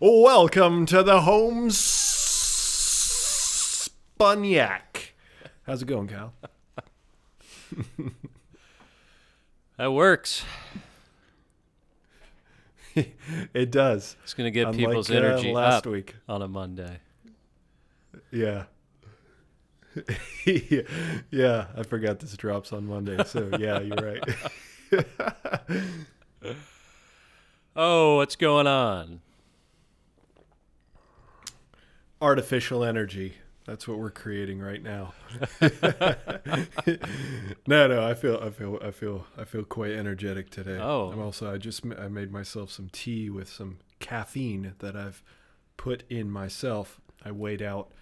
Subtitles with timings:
[0.00, 2.30] Welcome to the home spunyak.
[5.66, 6.32] How's it going, Cal?
[9.76, 10.44] That works.
[12.96, 14.16] it does.
[14.24, 16.16] It's going to get Unlike, people's uh, energy last up week.
[16.28, 16.98] on a Monday.
[18.32, 18.64] Yeah.
[21.30, 23.22] yeah, I forgot this drops on Monday.
[23.24, 24.24] So, yeah, you're right.
[27.76, 29.20] Oh, what's going on?
[32.20, 33.34] Artificial energy.
[33.64, 35.12] That's what we're creating right now.
[37.66, 40.78] no, no, I feel, I feel, I feel, I feel quite energetic today.
[40.80, 41.10] Oh.
[41.12, 45.22] I'm also, I just, I made myself some tea with some caffeine that I've
[45.76, 46.98] put in myself.
[47.24, 47.92] I weighed out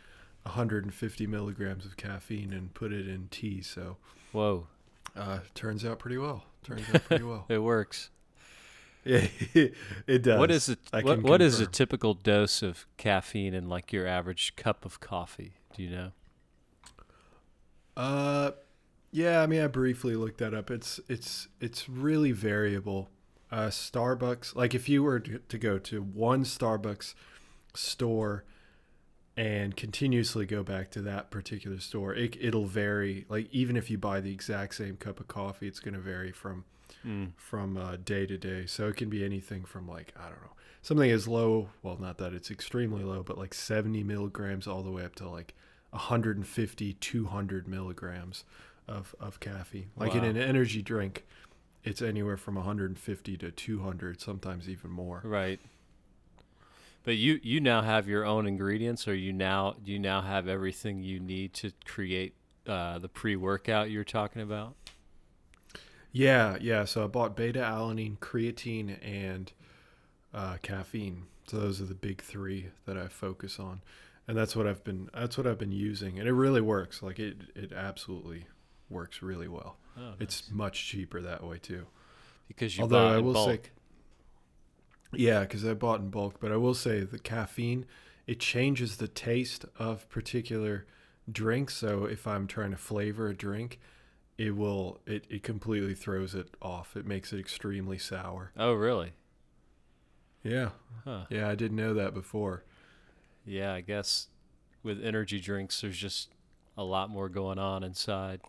[0.44, 3.60] 150 milligrams of caffeine and put it in tea.
[3.60, 3.96] So,
[4.30, 4.68] Whoa,
[5.16, 6.44] uh, turns out pretty well.
[6.62, 7.44] Turns out pretty well.
[7.48, 8.10] it works.
[9.06, 9.26] Yeah,
[10.06, 10.38] it does.
[10.38, 14.56] What is a what, what is a typical dose of caffeine in like your average
[14.56, 15.54] cup of coffee?
[15.76, 16.12] Do you know?
[17.96, 18.50] Uh,
[19.12, 19.42] yeah.
[19.42, 20.72] I mean, I briefly looked that up.
[20.72, 23.08] It's it's it's really variable.
[23.48, 27.14] Uh, Starbucks, like if you were to, to go to one Starbucks
[27.74, 28.42] store
[29.36, 33.24] and continuously go back to that particular store, it, it'll vary.
[33.28, 36.32] Like even if you buy the exact same cup of coffee, it's going to vary
[36.32, 36.64] from
[37.06, 37.32] Mm.
[37.36, 38.66] from uh, day to day.
[38.66, 41.68] So it can be anything from like I don't know something as low.
[41.82, 45.28] Well, not that it's extremely low, but like 70 milligrams all the way up to
[45.28, 45.54] like
[45.90, 48.44] 150, 200 milligrams
[48.88, 49.90] of of caffeine.
[49.96, 51.24] Like in an energy drink,
[51.84, 55.22] it's anywhere from 150 to 200, sometimes even more.
[55.24, 55.60] Right.
[57.04, 61.02] But you you now have your own ingredients, or you now you now have everything
[61.02, 62.34] you need to create
[62.66, 64.74] uh, the pre workout you're talking about.
[66.16, 66.84] Yeah, yeah.
[66.86, 69.52] So I bought beta alanine, creatine, and
[70.32, 71.24] uh, caffeine.
[71.46, 73.82] So those are the big three that I focus on,
[74.26, 75.10] and that's what I've been.
[75.12, 77.02] That's what I've been using, and it really works.
[77.02, 78.46] Like it, it absolutely
[78.88, 79.76] works really well.
[79.98, 81.86] Oh, It's much cheaper that way too.
[82.48, 83.64] because you Although I in will bulk.
[83.64, 83.70] say,
[85.12, 86.36] yeah, because I bought in bulk.
[86.40, 87.84] But I will say the caffeine
[88.26, 90.86] it changes the taste of particular
[91.30, 91.74] drinks.
[91.76, 93.78] So if I'm trying to flavor a drink,
[94.38, 96.96] it will it, it completely throws it off.
[96.96, 98.52] It makes it extremely sour.
[98.56, 99.12] Oh, really?
[100.42, 100.70] Yeah,
[101.04, 101.26] Huh.
[101.28, 102.64] yeah, I didn't know that before.
[103.44, 104.28] Yeah, I guess
[104.82, 106.30] with energy drinks, there's just
[106.76, 108.40] a lot more going on inside,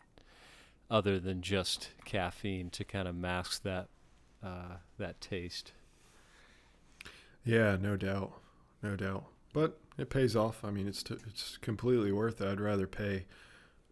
[0.89, 3.87] other than just caffeine to kind of mask that
[4.43, 5.73] uh, that taste.
[7.43, 8.33] Yeah, no doubt,
[8.83, 9.25] no doubt.
[9.53, 10.63] But it pays off.
[10.63, 12.47] I mean, it's t- it's completely worth it.
[12.47, 13.25] I'd rather pay.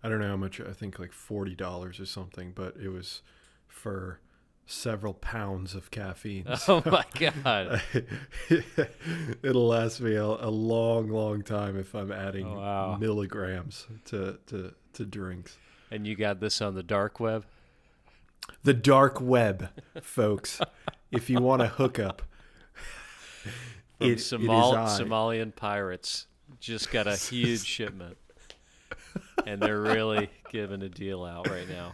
[0.05, 0.61] I don't know how much.
[0.61, 2.51] I think like forty dollars or something.
[2.53, 3.21] But it was
[3.67, 4.19] for
[4.67, 6.45] several pounds of caffeine.
[6.67, 7.81] Oh my god!
[9.43, 12.97] It'll last me a, a long, long time if I'm adding Oh, wow.
[12.99, 15.57] milligrams to, to to drinks.
[15.91, 17.45] And you got this on the dark web.
[18.63, 19.69] The dark web,
[20.01, 20.59] folks.
[21.11, 22.21] if you want a hookup,
[23.43, 26.27] From it, it Somal- is Somalian pirates
[26.59, 28.17] just got a huge shipment,
[29.45, 31.93] and they're really giving a deal out right now.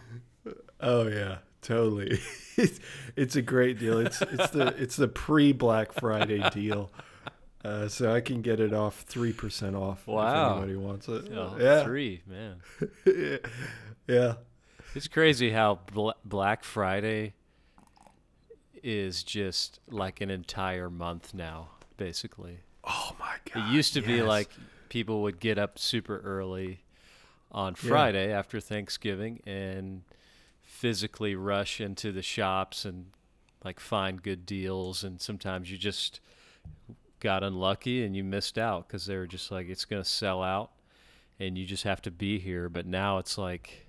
[0.80, 2.18] Oh yeah, totally.
[2.56, 2.80] it's,
[3.16, 3.98] it's a great deal.
[3.98, 6.90] It's it's the it's the pre Black Friday deal.
[7.64, 10.56] Uh, so I can get it off three percent off Wow.
[10.56, 11.30] if anybody wants it.
[11.32, 12.56] Oh, yeah, three man.
[14.08, 14.34] yeah.
[14.94, 17.34] It's crazy how Bla- Black Friday
[18.82, 22.58] is just like an entire month now, basically.
[22.84, 23.68] Oh my god.
[23.70, 24.50] It used to be like
[24.88, 26.81] people would get up super early
[27.52, 27.88] on Yeah.
[27.88, 30.02] Friday after Thanksgiving and
[30.62, 33.06] physically rush into the shops and
[33.64, 36.18] like find good deals and sometimes you just
[37.20, 40.42] got unlucky and you missed out cuz they were just like it's going to sell
[40.42, 40.72] out
[41.38, 43.86] and you just have to be here but now it's like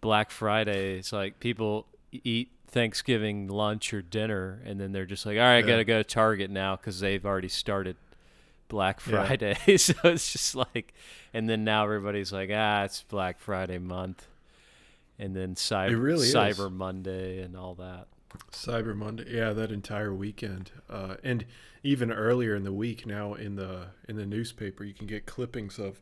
[0.00, 5.36] Black Friday it's like people eat Thanksgiving lunch or dinner and then they're just like
[5.36, 5.66] all right I Yeah.
[5.66, 7.96] got to go to Target now cuz they've already started
[8.68, 9.26] Black Yeah.
[9.26, 9.56] Friday.
[9.76, 10.94] so it's just like,
[11.34, 14.26] and then now everybody's like, ah, it's Black Friday month.
[15.18, 16.34] And then Cyber, really is.
[16.34, 18.06] Cyber Monday and all that.
[18.52, 19.24] Cyber Monday.
[19.28, 21.44] Yeah, that entire weekend, uh, and
[21.82, 23.04] even earlier in the week.
[23.06, 25.98] Now in the in the newspaper, you can get clippings of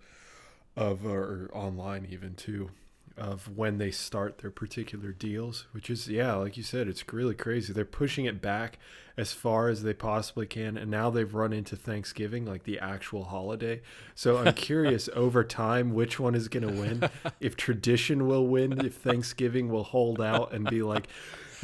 [0.77, 2.71] of or online even too
[3.17, 5.67] of when they start their particular deals.
[5.73, 7.73] Which is yeah, like you said, it's really crazy.
[7.73, 8.79] They're pushing it back
[9.17, 13.25] as far as they possibly can, and now they've run into Thanksgiving, like the actual
[13.25, 13.81] holiday.
[14.15, 17.11] So I'm curious over time which one is going to win.
[17.41, 21.09] If tradition will win, if Thanksgiving will hold out and be like.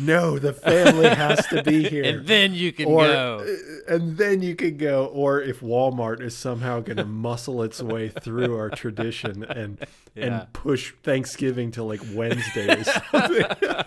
[0.05, 2.05] No, the family has to be here.
[2.05, 3.57] and then you can or, go.
[3.89, 5.07] and then you could go.
[5.07, 9.79] Or if Walmart is somehow going to muscle its way through our tradition and
[10.15, 10.25] Yeah.
[10.43, 13.45] and push Thanksgiving to like Wednesday or something.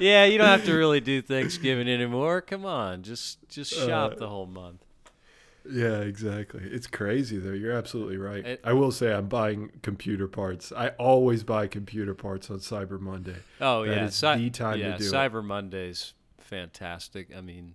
[0.00, 2.40] Yeah, you don't have to really do Thanksgiving anymore.
[2.40, 4.82] Come on, just just shop Uh, the whole month.
[5.70, 6.62] Yeah, exactly.
[6.64, 7.52] It's crazy though.
[7.52, 8.44] You're absolutely right.
[8.44, 10.72] It- I will say I'm buying computer parts.
[10.72, 13.36] I always buy computer parts on Cyber Monday.
[13.60, 15.12] Oh that yeah, is Cy- the time to yeah, do it.
[15.12, 17.34] Cyber Monday's fantastic.
[17.36, 17.74] I mean,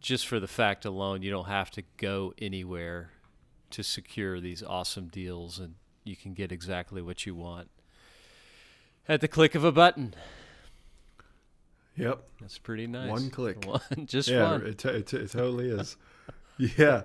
[0.00, 3.10] just for the fact alone, you don't have to go anywhere
[3.70, 5.74] to secure these awesome deals, and
[6.04, 7.70] you can get exactly what you want
[9.08, 10.14] at the click of a button.
[11.96, 12.22] Yep.
[12.40, 13.10] That's pretty nice.
[13.10, 13.64] One click.
[13.66, 14.66] One, just yeah, one.
[14.66, 15.96] It, it, it totally is.
[16.58, 17.02] Yeah.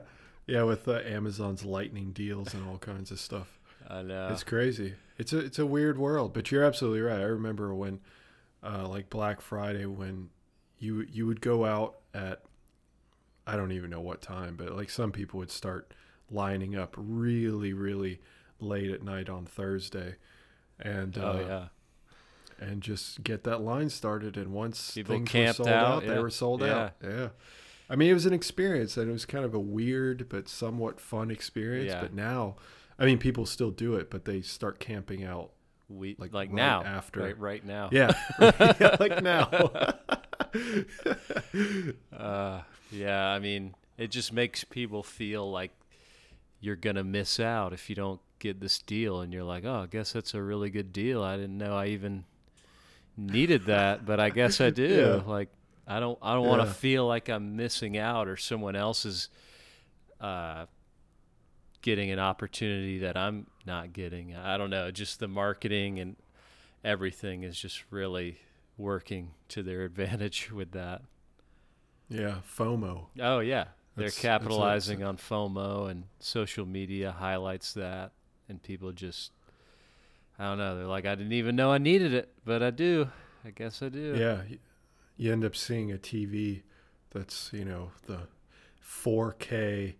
[0.47, 3.59] Yeah, with uh, Amazon's lightning deals and all kinds of stuff.
[3.87, 4.29] I know.
[4.31, 4.95] It's crazy.
[5.17, 7.19] It's a it's a weird world, but you're absolutely right.
[7.19, 7.99] I remember when,
[8.63, 10.29] uh, like Black Friday, when
[10.79, 12.41] you you would go out at,
[13.45, 15.93] I don't even know what time, but like some people would start
[16.31, 18.19] lining up really really
[18.59, 20.15] late at night on Thursday,
[20.79, 21.45] and uh, oh
[22.59, 22.67] yeah.
[22.67, 24.35] and just get that line started.
[24.35, 26.13] And once People things camped were sold out, out, yeah.
[26.13, 26.93] they were sold out.
[27.03, 27.27] Yeah.
[27.89, 30.99] I mean, it was an experience, and it was kind of a weird but somewhat
[30.99, 31.91] fun experience.
[31.91, 32.01] Yeah.
[32.01, 32.55] But now,
[32.99, 35.51] I mean, people still do it, but they start camping out.
[35.89, 37.21] We like, like, right now after.
[37.21, 37.89] right right now.
[37.91, 39.49] Yeah, yeah like now.
[42.11, 45.71] Uh, yeah, I mean, it just makes people feel like
[46.59, 49.85] you're gonna miss out if you don't get this deal, and you're like, oh, I
[49.85, 51.23] guess that's a really good deal.
[51.23, 52.25] I didn't know I even
[53.15, 55.21] needed that, but I guess I do.
[55.25, 55.31] Yeah.
[55.31, 55.49] Like,
[55.89, 59.27] I don't, I don't want to feel like I'm missing out or someone else is
[60.21, 60.65] uh,
[61.81, 64.35] getting an opportunity that I'm not getting.
[64.35, 64.91] I don't know.
[64.91, 66.15] Just the marketing and
[66.83, 68.37] everything is just really
[68.77, 71.01] working to their advantage with that.
[72.07, 73.07] yeah, FOMO.
[73.19, 73.65] Oh yeah,
[73.95, 78.11] they're That's- that's a- capitalizing on FOMO and social media highlights that,
[78.47, 79.31] and people just,
[80.37, 80.77] I don't know.
[80.77, 83.09] They're like, I didn't even know I needed it, but I do.
[83.45, 84.15] I guess I do.
[84.17, 84.41] Yeah,
[85.19, 86.61] you end up seeing a TV
[87.11, 88.21] that's you know the
[88.83, 89.93] 4K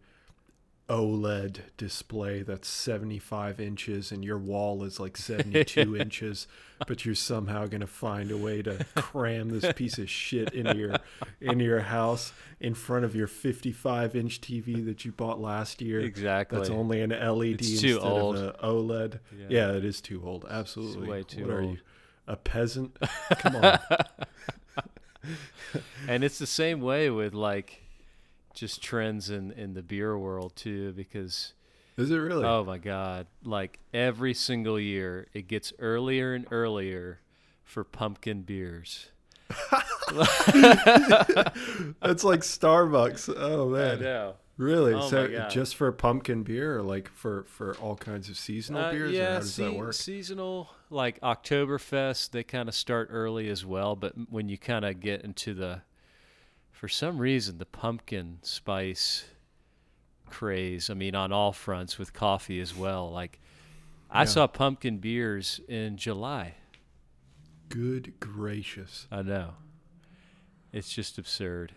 [0.87, 6.47] OLED display that's 75 inches, and your wall is like 72 inches,
[6.87, 10.95] but you're somehow gonna find a way to cram this piece of shit into your
[11.41, 15.99] into your house in front of your 55 inch TV that you bought last year.
[15.99, 16.57] exactly.
[16.57, 18.37] That's only an LED It's too instead old.
[18.37, 19.19] of a OLED.
[19.47, 19.73] Yeah.
[19.73, 20.45] it is too old.
[20.49, 21.07] Absolutely.
[21.07, 21.77] way too what are you,
[22.25, 22.97] a peasant?
[23.37, 23.79] Come on.
[26.07, 27.83] and it's the same way with like,
[28.53, 31.53] just trends in in the beer world too, because
[31.97, 32.45] Is it really?
[32.45, 37.19] oh my god, like every single year it gets earlier and earlier
[37.63, 39.09] for pumpkin beers.
[40.09, 40.23] That's
[42.23, 43.33] like Starbucks.
[43.35, 44.01] Oh I man.
[44.01, 44.33] know.
[44.59, 44.93] Really?
[44.93, 48.91] Oh, so just for pumpkin beer or like for for all kinds of seasonal Uh,
[48.91, 49.13] beers?
[49.13, 49.93] yeah, how does that work?
[49.93, 53.95] seasonal like Oktoberfest, they kind of start early as well.
[53.95, 55.83] But when you kind of get into the,
[56.71, 59.23] for some reason, the pumpkin spice
[60.25, 60.89] craze.
[60.89, 63.09] I mean, on all fronts with coffee as well.
[63.09, 63.39] Like,
[64.11, 64.25] I Yeah.
[64.25, 66.55] saw pumpkin beers in July.
[67.69, 69.07] Good gracious.
[69.09, 69.53] I know.
[70.73, 71.75] It's just absurd.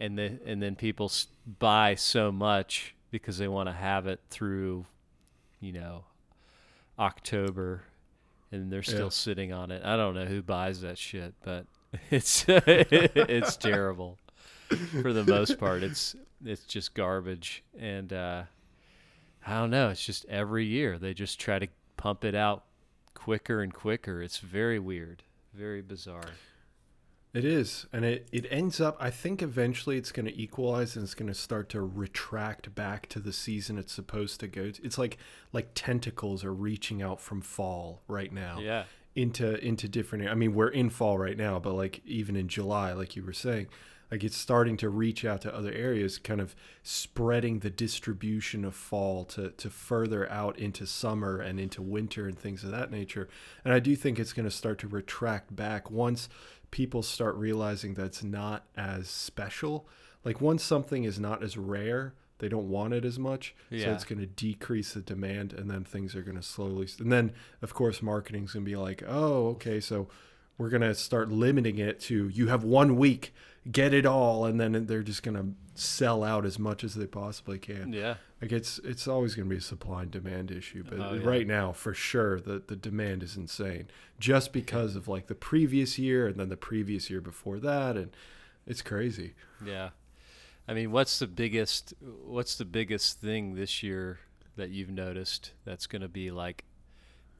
[0.00, 1.10] And then and then people
[1.58, 4.86] buy so much because they want to have it through,
[5.60, 6.04] you know,
[6.98, 7.82] October,
[8.52, 9.08] and they're still Yeah.
[9.10, 9.82] sitting on it.
[9.84, 11.66] I don't know who buys that shit, but
[12.10, 14.18] it's it's terrible.
[15.02, 18.42] For the most part, it's it's just garbage, and uh,
[19.46, 19.88] I don't know.
[19.88, 22.64] It's just every year they just try to pump it out
[23.14, 24.22] quicker and quicker.
[24.22, 25.22] It's very weird,
[25.54, 26.28] very bizarre.
[27.38, 28.96] It is, and it it ends up.
[28.98, 33.08] I think eventually it's going to equalize, and it's going to start to retract back
[33.10, 34.70] to the season it's supposed to go.
[34.72, 34.84] To.
[34.84, 35.18] It's like
[35.52, 38.84] like tentacles are reaching out from fall right now Yeah.
[39.14, 40.28] into into different.
[40.28, 43.32] I mean, we're in fall right now, but like even in July, like you were
[43.32, 43.68] saying,
[44.10, 48.74] like it's starting to reach out to other areas, kind of spreading the distribution of
[48.74, 53.28] fall to to further out into summer and into winter and things of that nature.
[53.64, 56.28] And I do think it's going to start to retract back once
[56.70, 59.88] people start realizing that it's not as special.
[60.24, 63.86] Like once something is not as rare, they don't want it as much, Yeah.
[63.86, 66.88] so it's going to decrease the demand, and then things are going to slowly.
[67.00, 67.32] And then,
[67.62, 70.08] of course, marketing's going to be like, "Oh, okay, so
[70.56, 73.32] we're going to start limiting it to you have one week.
[73.70, 77.06] get it all, and then they're just going to sell out as much as they
[77.06, 77.92] possibly can.
[77.92, 78.14] Yeah.
[78.40, 81.26] Like it's it's always going to be a supply and demand issue, but Oh, yeah.
[81.28, 83.88] right now for sure the the demand is insane
[84.20, 88.14] just because of like the previous year and then the previous year before that and
[88.66, 89.34] it's crazy.
[89.64, 89.90] Yeah.
[90.68, 94.20] I mean, what's the biggest what's the biggest thing this year
[94.56, 96.64] that you've noticed that's going to be like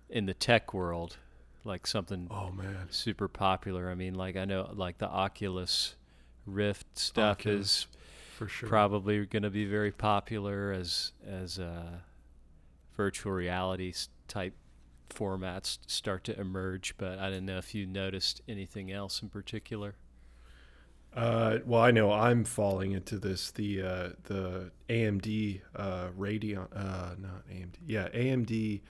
[0.08, 1.18] in the tech world,
[1.64, 2.86] like something Oh man.
[2.90, 3.88] super popular?
[3.90, 5.94] I mean, like I know like the Oculus
[6.46, 7.86] Rift stuff Oculus, is
[8.38, 8.68] For sure.
[8.68, 11.98] probably going to be very popular as as uh,
[12.96, 13.92] virtual reality
[14.28, 14.54] type
[15.10, 19.28] formats start to emerge, but I do not know if you noticed anything else in
[19.28, 19.96] particular.
[21.12, 23.50] Uh, well, I know I'm falling into this.
[23.50, 28.82] The uh, the AMD uh, Radeon, uh, not AMD, yeah, AMD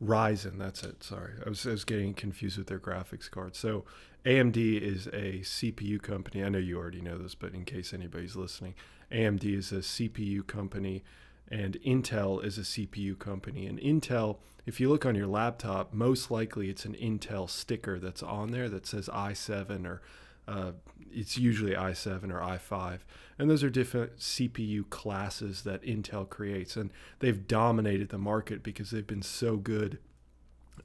[0.00, 0.58] Ryzen.
[0.58, 1.02] That's it.
[1.02, 3.56] Sorry, I was I was getting confused with their graphics card.
[3.56, 3.84] So
[4.24, 6.44] AMD is a CPU company.
[6.44, 8.74] I know you already know this, but in case anybody's listening,
[9.10, 11.02] AMD is a CPU company,
[11.48, 13.66] and Intel is a CPU company.
[13.66, 14.36] And Intel,
[14.66, 18.68] if you look on your laptop, most likely it's an Intel sticker that's on there
[18.68, 20.02] that says i7 or
[20.46, 20.72] uh,
[21.12, 23.00] it's usually i7 or i5
[23.38, 28.90] and those are different cpu classes that intel creates and they've dominated the market because
[28.90, 29.98] they've been so good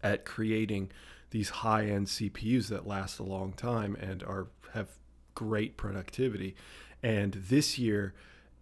[0.04, 0.92] at creating
[1.36, 4.88] these high-end cpus that last a long time and are have
[5.34, 6.56] great productivity
[7.04, 8.13] and this year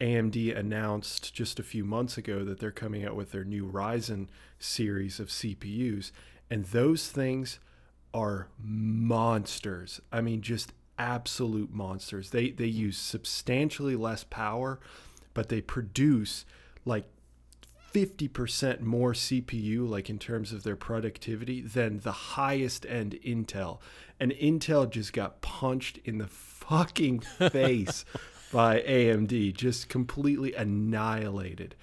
[0.01, 4.27] AMD announced just a few months ago that they're coming out with their new Ryzen
[4.57, 6.09] series of CPUs
[6.49, 7.59] and those things
[8.11, 10.01] are monsters.
[10.11, 12.31] I mean, just absolute monsters.
[12.31, 14.79] They they use substantially less power,
[15.35, 16.43] but they produce
[16.85, 17.05] like
[17.93, 23.79] 50% more CPU like in terms of their productivity than the highest end Intel.
[24.19, 27.19] And Intel just got punched in the fucking
[27.51, 28.03] face
[28.51, 31.75] by AMD, just completely annihilated.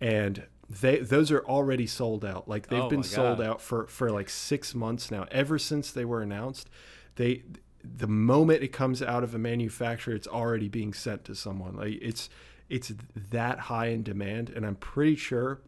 [0.00, 2.48] And they those are already sold out.
[2.48, 5.26] Like they've Oh been sold out for for like 6 months now.
[5.30, 6.68] Ever since they were announced,
[7.16, 7.42] they
[7.84, 11.76] the moment it comes out of a manufacturer, it's already being sent to someone.
[11.76, 12.28] Like it's
[12.68, 12.92] it's
[13.30, 15.60] that high in demand, and I'm pretty sure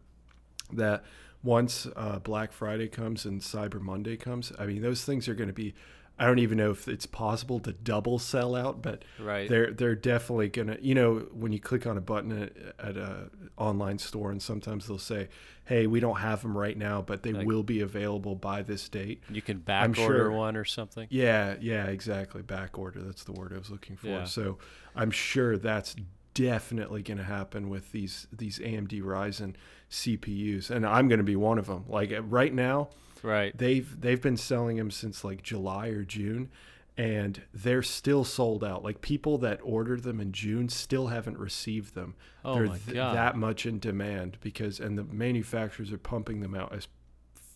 [0.73, 1.03] that
[1.43, 5.47] once uh, Black Friday comes and Cyber Monday comes, I mean those things are going
[5.49, 5.73] to be.
[6.21, 9.47] I don't even know if it's possible to double sell out, but Right.
[9.47, 10.75] they're they're definitely gonna.
[10.81, 14.85] You know, when you click on a button at, at a online store, and sometimes
[14.87, 15.29] they'll say,
[15.63, 18.89] "Hey, we don't have them right now, but they Like- will be available by this
[18.89, 21.07] date." You can back I'm order sure- one or something.
[21.09, 22.41] Yeah, yeah, exactly.
[22.41, 22.99] Back order.
[23.01, 24.07] That's the word I was looking for.
[24.07, 24.25] Yeah.
[24.25, 24.57] So
[24.97, 25.95] I'm sure that's
[26.43, 29.55] definitely going to happen with these these AMD Ryzen
[29.91, 31.85] CPUs, and I'm going to be one of them.
[31.87, 32.89] Like uh, right now,
[33.23, 33.55] Right.
[33.57, 36.49] they've they've been selling them since like July or June,
[36.97, 38.83] and they're still sold out.
[38.83, 42.15] Like people that ordered them in June still haven't received them.
[42.45, 43.15] Oh they're my th- God.
[43.15, 46.87] that much in demand because and the manufacturers are pumping them out as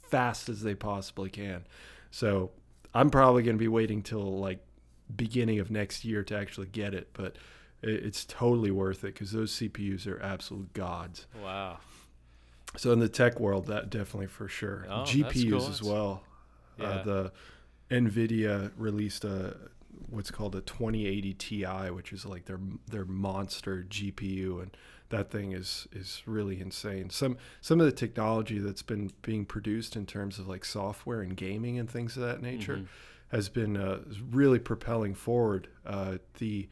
[0.10, 1.66] fast as they possibly can.
[2.12, 2.52] So
[2.94, 4.60] I'm probably going to be waiting till like
[5.16, 7.36] beginning of next year to actually get it, but
[7.84, 11.28] it's totally worth it because those CPUs are absolute gods.
[11.44, 11.78] Wow.
[12.78, 14.86] So in the tech world, that definitely for sure.
[14.90, 15.68] Oh, GPUs cool.
[15.70, 16.24] as well.
[16.80, 16.88] Yeah.
[16.88, 17.32] Uh, the
[17.92, 19.56] Nvidia released a
[20.10, 22.60] what's called a 2080 Ti, which is like their
[22.90, 24.76] their monster GPU, and
[25.10, 27.10] that thing is is really insane.
[27.10, 31.36] Some some of the technology that's been being produced in terms of like software and
[31.38, 32.88] gaming and things of that nature Mhm.
[33.30, 34.00] has been uh,
[34.32, 35.68] really propelling forward.
[35.86, 36.68] Uh, the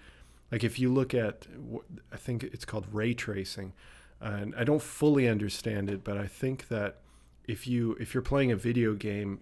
[0.51, 1.47] like if you look at
[2.11, 3.73] I think it's called ray tracing,
[4.19, 6.97] and I don't fully understand it, but I think that
[7.47, 9.39] if you if you're playing a video game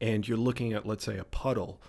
[0.00, 1.80] and you're looking at let's say a puddle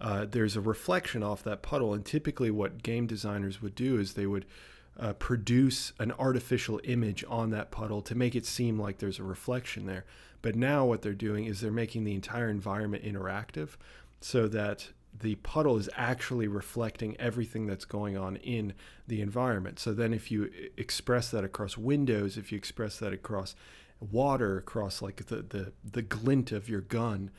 [0.00, 4.14] uh, there's a reflection off that puddle and typically what game designers would do is
[4.14, 4.46] they would
[4.98, 9.24] uh, produce an artificial image on that puddle to make it seem like there's a
[9.24, 10.04] reflection there.
[10.42, 13.70] But now what they're doing is they're making the entire environment interactive
[14.20, 14.88] so that
[15.20, 18.72] the puddle is actually reflecting everything that's going on in
[19.06, 19.78] the environment.
[19.78, 23.54] So then if you express that across windows if you express that across
[24.00, 27.30] water across like the the, the glint of your gun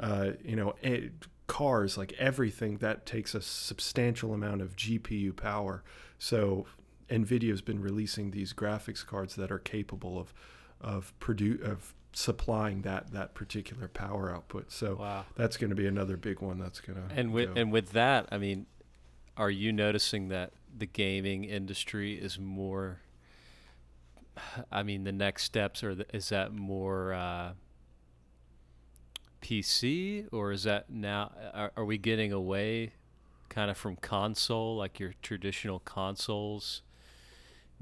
[0.00, 1.08] uh, you know eh,
[1.46, 5.82] cars like everything that takes a substantial amount of gpu power.
[6.18, 6.66] So
[7.08, 10.32] nvidia's been releasing these graphics cards that are capable of
[10.80, 15.24] of produ- of supplying that that particular power output so Wow.
[15.36, 18.28] that's going to be another big one that's going to And with and with that,
[18.30, 18.66] I mean,
[19.36, 23.00] are you noticing that the gaming industry is more?
[24.70, 27.52] I mean, the next steps are is that more uh,
[29.40, 31.32] PC or is that now?
[31.54, 32.92] Are, are we getting away?
[33.48, 36.80] kind of from console, like your traditional consoles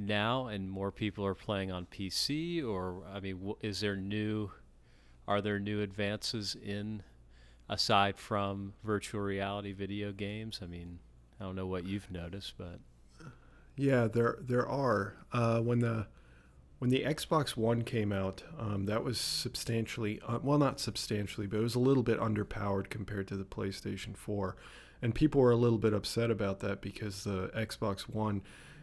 [0.00, 2.66] now, and more people are playing on PC?
[2.66, 4.50] Or, I mean, is there new,
[5.28, 7.02] are there new advances in,
[7.68, 10.60] aside from virtual reality video games?
[10.62, 10.98] I mean,
[11.40, 12.80] I don't know what you've noticed, but.
[13.76, 15.14] Yeah, there there are.
[15.32, 16.06] Uh, when the
[16.80, 21.58] when the Xbox One came out, um, that was substantially uh, well, not substantially, but
[21.58, 24.56] it was a little bit underpowered compared to the PlayStation 4,
[25.00, 28.42] and people were a little bit upset about that because the Xbox One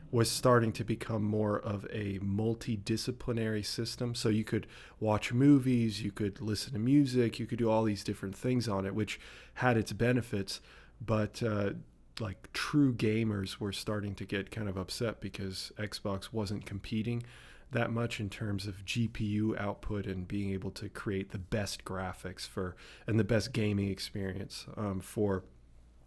[0.09, 4.15] was starting to become more of a multidisciplinary system.
[4.15, 4.67] So you could
[4.99, 8.85] watch movies, you could listen to music, you could do all these different things on
[8.85, 9.19] it, which
[9.55, 10.61] had its benefits.
[11.05, 11.71] But uh,
[12.19, 17.23] like true gamers were starting to get kind of upset because Xbox wasn't competing
[17.71, 22.47] that much in terms of GPU output and being able to create the best graphics
[22.47, 25.43] for and the best gaming experience um, for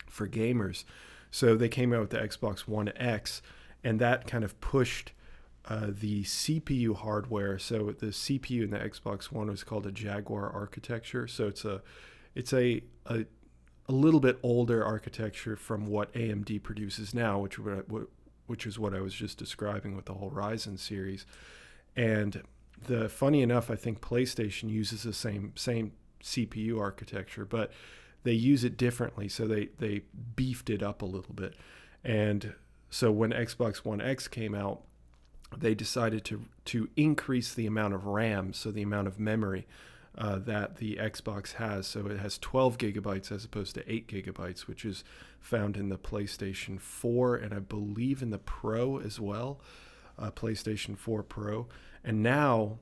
[0.09, 0.85] for gamers.
[1.31, 3.43] So they came out with the Xbox One X
[3.83, 5.13] and that kind of pushed
[5.69, 7.59] uh, the CPU hardware.
[7.59, 11.27] So the CPU in the Xbox One was called a Jaguar architecture.
[11.27, 11.83] So it's a
[12.35, 13.27] it's a, a
[13.89, 17.59] a little bit older architecture from what AMD produces now, which
[18.47, 21.27] which is what I was just describing with the whole Ryzen series.
[21.95, 22.43] And
[22.87, 27.73] the funny enough, I think PlayStation uses the same same CPU architecture, but
[28.23, 29.29] they use it differently.
[29.29, 30.03] So they they
[30.37, 31.55] beefed it up a little bit,
[32.03, 32.55] and
[32.91, 34.83] so when Xbox One X came out,
[35.57, 39.67] they decided to to increase the amount of RAM, so the amount of memory
[40.19, 41.87] uh, that the Xbox has.
[41.87, 45.05] So it has 12 gigabytes as opposed to 8 gigabytes, which is
[45.41, 49.61] found in the PlayStation 4 and I believe in the Pro as well,
[50.19, 51.69] uh, PlayStation 4 Pro.
[52.05, 52.79] And now,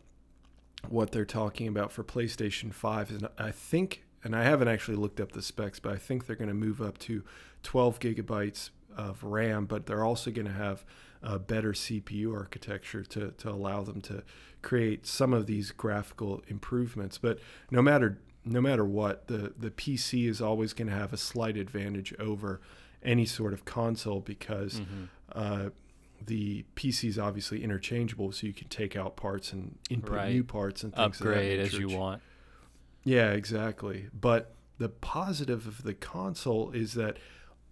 [0.88, 5.20] what they're talking about for PlayStation 5 is, I think, and I haven't actually looked
[5.20, 7.24] up the specs, but I think they're going to move up to
[7.62, 10.84] 12 gigabytes of RAM, but they're also going to have
[11.22, 14.22] a better CPU architecture to, to allow them to
[14.60, 17.16] create some of these graphical improvements.
[17.16, 17.38] But
[17.70, 21.56] no matter no matter what, the, the PC is always going to have a slight
[21.56, 22.60] advantage over
[23.02, 25.04] any sort of console because mm-hmm.
[25.32, 25.68] uh,
[26.24, 30.32] the PC is obviously interchangeable, so you can take out parts and input right.
[30.32, 32.22] new parts and things upgrade as you want.
[33.04, 34.08] Yeah, exactly.
[34.18, 37.18] But the positive of the console is that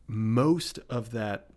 [0.07, 1.49] most of that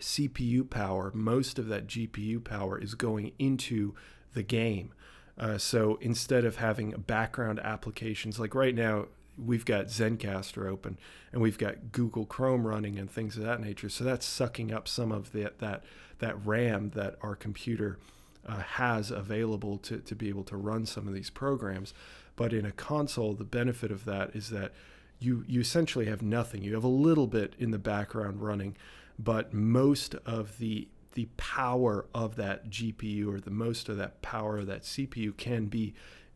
[0.00, 3.94] CPU power, most of that GPU power is going into
[4.32, 4.92] the game.
[5.36, 10.96] Uh, so instead of having background applications, like right now, we've got Zencastr open
[11.32, 13.88] and we've got Google Chrome running and things of that nature.
[13.88, 15.82] So that's sucking up some of the, that
[16.20, 17.98] that RAM that our computer
[18.46, 21.92] uh, has available to, to be able to run some of these programs.
[22.36, 24.72] But in a console, the benefit of that is that
[25.18, 26.62] you you essentially have nothing.
[26.62, 28.76] You have a little bit in the background running,
[29.18, 34.58] but most of the the power of that GPU or the most of that power
[34.58, 35.94] of that CPU can be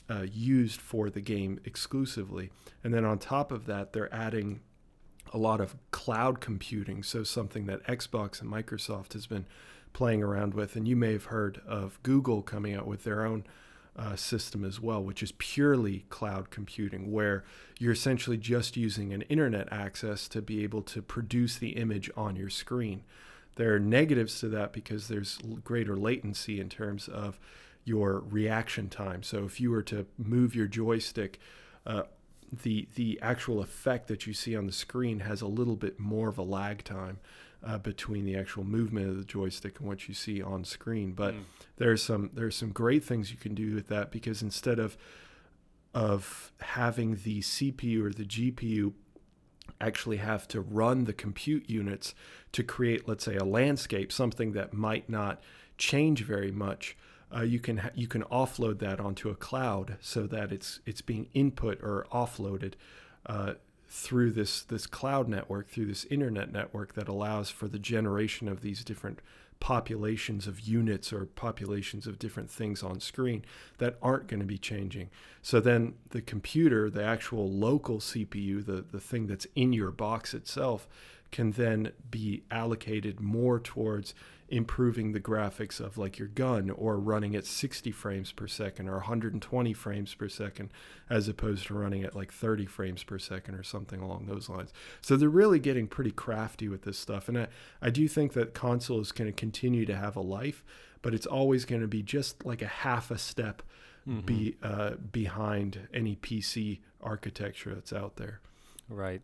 [0.09, 2.51] uh, used for the game exclusively.
[2.83, 4.61] And then on top of that, they're adding
[5.33, 7.03] a lot of cloud computing.
[7.03, 9.47] So something that Xbox and Microsoft has been
[9.93, 10.77] playing around with.
[10.77, 13.45] And you may have heard of Google coming out with their own
[13.99, 17.45] uh, system as well, which is purely cloud computing, where
[17.79, 22.37] you're essentially just using an internet access to be able to produce the image on
[22.37, 23.03] your screen.
[23.57, 27.41] There are negatives to that because there's greater latency in terms of
[27.85, 29.25] your reaction time.
[29.25, 31.41] So if you were to move your joystick,
[31.85, 32.03] uh,
[32.63, 36.29] the the actual effect that you see on the screen has a little bit more
[36.29, 37.19] of a lag time
[37.65, 41.13] uh, between the actual movement of the joystick and what you see on screen.
[41.13, 41.43] But mm.
[41.77, 44.97] there's some there's some great things you can do with that because instead of
[45.95, 48.93] of having the CPU or the GPU
[49.81, 52.15] actually have to run the compute units
[52.53, 55.41] to create, let's say, a landscape, something that might not
[55.77, 56.97] change very much.
[57.35, 61.03] Uh, you can ha- you can offload that onto a cloud so that it's it's
[61.03, 62.73] being input or offloaded
[63.27, 63.55] uh,
[63.89, 68.61] through this this cloud network, through this internet network that allows for the generation of
[68.61, 69.21] these different
[69.61, 73.45] populations of units or populations of different things on screen
[73.79, 75.11] that aren't going to be changing.
[75.43, 80.33] So then the computer, the actual local CPU, the, the thing that's in your box
[80.33, 80.87] itself,
[81.31, 84.15] can then be allocated more towards
[84.49, 88.95] improving the graphics of like your gun or running at 60 frames per second or
[88.95, 90.71] 120 frames per second
[91.11, 94.73] as opposed to running at like 30 frames per second or something along those lines.
[95.03, 97.29] So they're really getting pretty crafty with this stuff.
[97.29, 97.49] And I,
[97.83, 100.65] I do think that console is going to continue to have a life,
[101.03, 103.63] but it's always going to be just like a half a step
[104.09, 104.21] mm-hmm.
[104.21, 108.41] be, uh, behind any PC architecture that's out there.
[108.89, 109.21] Right.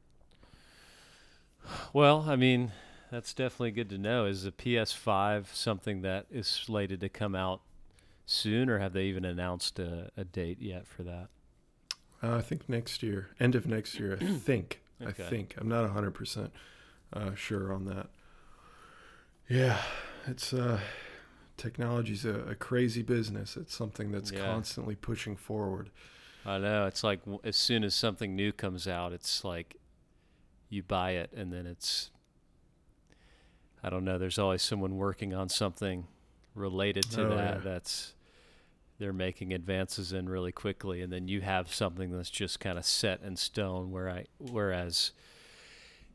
[1.95, 2.73] Well, I mean,
[3.15, 4.27] that's definitely good to know.
[4.27, 7.61] Is the PS5 something that is slated to come out
[8.27, 11.29] soon, or have they even announced a, a date yet for that?
[12.23, 14.19] Uh, I think next year, end of next year.
[14.21, 14.81] I think.
[15.05, 15.55] I think.
[15.59, 16.53] I'm not 100 percent
[17.13, 18.09] uh, sure on that.
[19.49, 19.79] Yeah,
[20.27, 20.81] it's uh,
[21.57, 23.57] technology's a, a crazy business.
[23.57, 24.45] It's something that's Yeah.
[24.45, 25.91] constantly pushing forward.
[26.45, 26.87] I know.
[26.87, 29.77] It's like as soon as something new comes out, it's like
[30.69, 32.11] you buy it and then it's
[33.85, 36.07] I don't know, there's always someone working on something
[36.55, 37.61] related to Oh, that yeah.
[37.63, 38.15] that's
[38.99, 42.85] they're making advances in really quickly and then you have something that's just kind of
[42.87, 45.11] set in stone where I whereas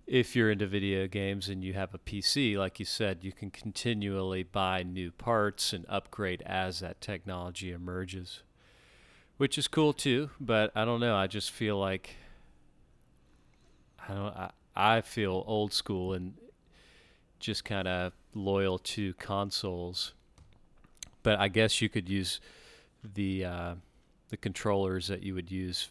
[0.08, 3.52] if you're into video games and you have a PC, like you said, you can
[3.52, 8.42] continually buy new parts and upgrade as that technology emerges
[9.38, 10.30] which is cool too.
[10.40, 11.16] But I don't know.
[11.16, 12.16] I just feel like
[14.08, 14.36] I don't.
[14.36, 16.34] I, I feel old school and
[17.40, 20.14] just kind of loyal to consoles.
[21.24, 22.40] But I guess you could use
[23.04, 23.76] the uh,
[24.30, 25.90] the controllers that you would use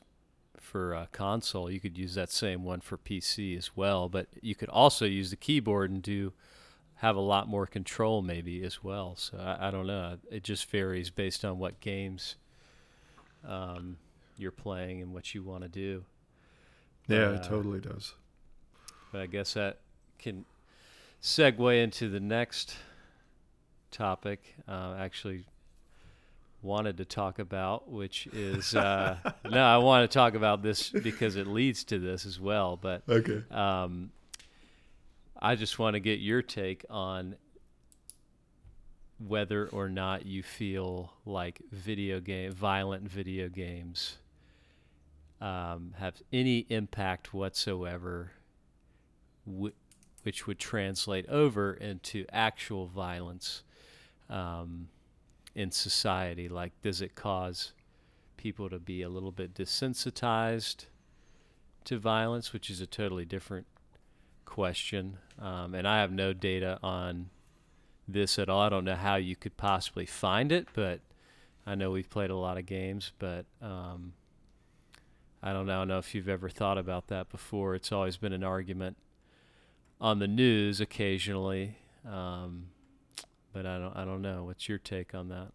[0.59, 1.71] for a console.
[1.71, 4.09] You could use that same one for PC as well.
[4.09, 6.33] But you could also use the keyboard and do
[6.97, 9.15] have a lot more control maybe as well.
[9.17, 10.19] So I, I don't know.
[10.31, 12.37] It just varies based on what games
[13.47, 13.99] um,
[14.37, 16.05] you're playing and what you want to do.
[17.07, 18.15] Yeah, Uh, it totally does.
[19.13, 19.79] But I guess that
[20.19, 20.45] can
[21.23, 22.77] segue into the next
[23.91, 24.55] topic.
[24.67, 25.45] Uh, actually,
[26.63, 31.37] wanted to talk about, which is uh, no, I want to talk about this because
[31.37, 32.77] it leads to this as well.
[32.77, 33.43] But Okay.
[33.51, 34.11] um,
[35.41, 37.37] I just want to get your take on
[39.27, 44.17] whether or not you feel like video game, violent video games,
[45.41, 48.31] um, have any impact whatsoever,
[49.49, 49.75] wh-
[50.23, 53.63] which would translate over into actual violence
[54.29, 54.89] um,
[55.55, 56.49] in society.
[56.49, 57.73] Like, does it cause
[58.37, 60.87] people to be a little bit desensitized
[61.85, 63.67] to violence, which is a totally different
[64.45, 65.19] question.
[65.39, 67.29] Um, and I have no data on
[68.07, 68.61] this at all.
[68.61, 71.01] I don't know how you could possibly find it, but
[71.67, 74.15] I know we've played a lot of games, but um,
[75.43, 77.75] I don't know, I don't know if you've ever thought about that before.
[77.75, 78.97] It's always been an argument
[80.01, 81.77] on the news occasionally,
[82.09, 82.67] um,
[83.53, 84.45] but I don't, I don't know.
[84.45, 85.49] What's your take on that?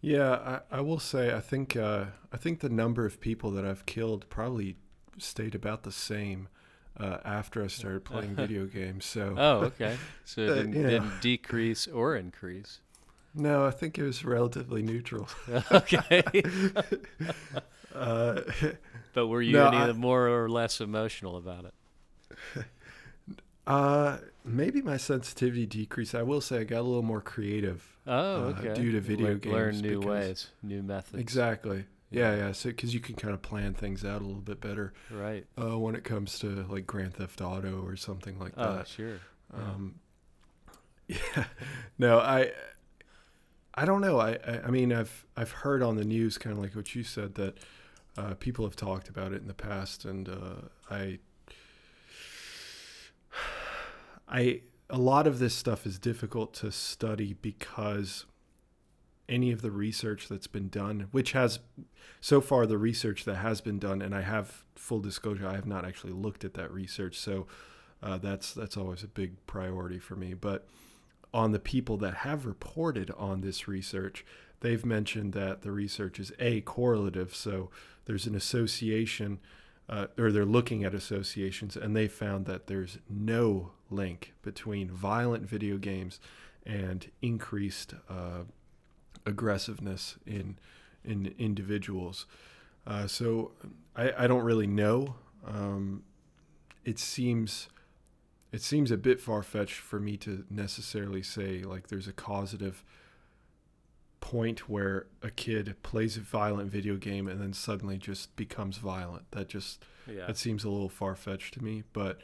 [0.00, 3.64] Yeah, I, I will say I think uh, I think the number of people that
[3.64, 4.76] I've killed probably
[5.16, 6.48] stayed about the same
[7.00, 9.06] uh, after I started playing video games.
[9.06, 9.96] So Oh, okay.
[10.26, 10.88] So it Uh, didn't, yeah.
[10.90, 12.80] didn't decrease or increase.
[13.34, 15.26] no, I think it was relatively neutral.
[15.72, 16.22] okay.
[17.94, 18.40] Uh,
[19.14, 21.74] But were you No, any I- more or less emotional about it?
[23.66, 26.14] Uh, maybe my sensitivity decreased.
[26.14, 27.96] I will say I got a little more creative.
[28.06, 28.74] Oh, uh, okay.
[28.74, 31.20] due to video Learn- Learn new because- ways, new methods.
[31.20, 31.86] Exactly.
[32.10, 32.52] Yeah, yeah.
[32.52, 35.46] So because you can kind of plan things out a little bit better Right.
[35.60, 38.86] uh, when it comes to like Grand Theft Auto or something like Oh, that.
[38.88, 39.18] sure.
[39.52, 39.58] Yeah.
[39.60, 39.94] Um,
[41.08, 41.44] yeah,
[41.98, 42.52] no, I,
[43.74, 44.20] I don't know.
[44.20, 47.02] I, I, I mean, I've, I've heard on the news, kind of like what you
[47.02, 47.58] said, that
[48.16, 51.18] uh, people have talked about it in the past, and uh, I,
[54.28, 58.26] I, a lot of this stuff is difficult to study because
[59.28, 61.60] any of the research that's been done, which has
[62.20, 65.66] so far the research that has been done, and I have full disclosure, I have
[65.66, 67.46] not actually looked at that research, so
[68.02, 70.34] uh, that's that's always a big priority for me.
[70.34, 70.66] But
[71.32, 74.24] on the people that have reported on this research,
[74.60, 77.70] they've mentioned that the research is a correlative, so
[78.04, 79.40] there's an association,
[79.88, 85.48] uh, or they're looking at associations, and they found that there's no link between violent
[85.48, 86.20] video games
[86.64, 88.44] and increased uh,
[89.26, 90.58] aggressiveness in
[91.04, 92.26] in individuals.
[92.86, 93.52] Uh, so
[93.94, 95.16] I, I don't really know.
[95.46, 96.02] Um,
[96.84, 97.68] it seems
[98.52, 102.84] it seems a bit far fetched for me to necessarily say like there's a causative
[104.24, 109.30] point where a kid plays a violent video game and then suddenly just becomes violent.
[109.32, 110.26] That just Yeah.
[110.26, 112.20] that seems a little far fetched to me, but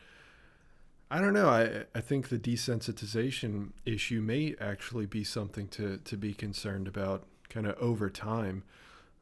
[1.11, 1.49] I don't know.
[1.51, 7.27] I I think the desensitization issue may actually be something to to be concerned about,
[7.51, 8.63] kind of over time.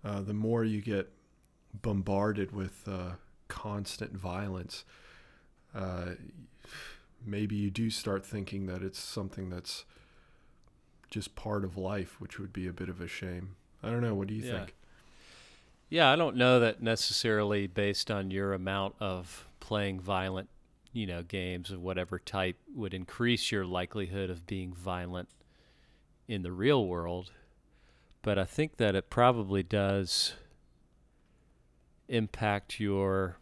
[0.05, 1.11] Uh, the more you get
[1.83, 3.15] bombarded with uh,
[3.49, 4.85] constant violence,
[5.75, 6.15] uh,
[7.27, 9.85] maybe you do start thinking that it's something that's
[11.11, 13.57] just part of life, which would be a bit of a shame.
[13.83, 14.15] I don't know.
[14.15, 14.59] What do you Yeah.
[14.59, 14.75] think?
[15.91, 20.49] Yeah, I don't know that necessarily based on your amount of playing violent
[20.93, 25.29] you know, games of whatever type would increase your likelihood of being violent
[26.27, 27.31] in the real world.
[28.23, 30.35] But I think that it probably does
[32.09, 33.37] impact your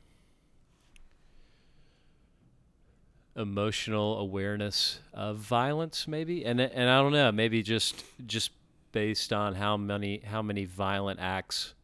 [3.36, 6.44] emotional awareness of violence maybe?
[6.44, 8.50] And and I don't know maybe just just
[8.92, 11.74] based on how many how many violent acts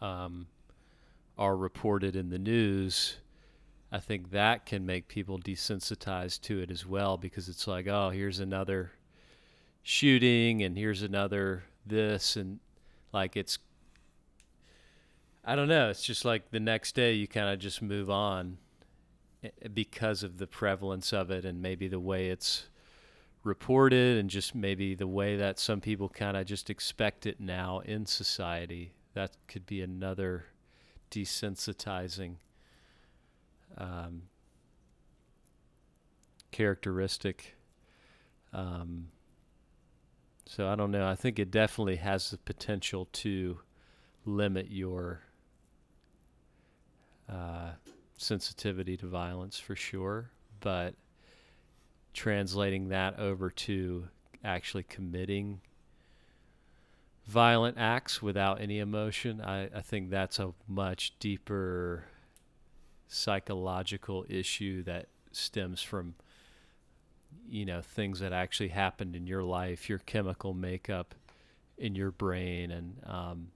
[0.00, 0.46] um,
[1.36, 3.16] are reported in the news
[3.94, 8.08] I think that can make people desensitized to it as well because it's like oh
[8.08, 8.92] here's another
[9.82, 12.58] shooting and here's another this and
[13.12, 13.58] like it's
[15.44, 18.56] I don't know it's just like the next day you kind of just move on
[19.72, 22.68] because of the prevalence of it and maybe the way it's
[23.44, 27.80] reported and just maybe the way that some people kind of just expect it now
[27.80, 30.46] in society that could be another
[31.10, 32.36] desensitizing
[33.76, 34.22] um,
[36.52, 37.56] characteristic.
[38.52, 39.08] Um,
[40.46, 43.58] so i don't know i think it definitely has the potential to
[44.24, 45.22] limit your
[47.28, 47.70] uh,
[48.22, 50.30] sensitivity to violence for sure,
[50.60, 50.94] but
[52.14, 54.08] translating that over to
[54.44, 55.60] actually committing
[57.26, 62.04] violent acts without any emotion, I, I think that's a much deeper
[63.08, 66.14] psychological issue that stems from
[67.48, 71.14] you know things that actually happened in your life, your chemical makeup
[71.78, 73.48] in your brain, and um,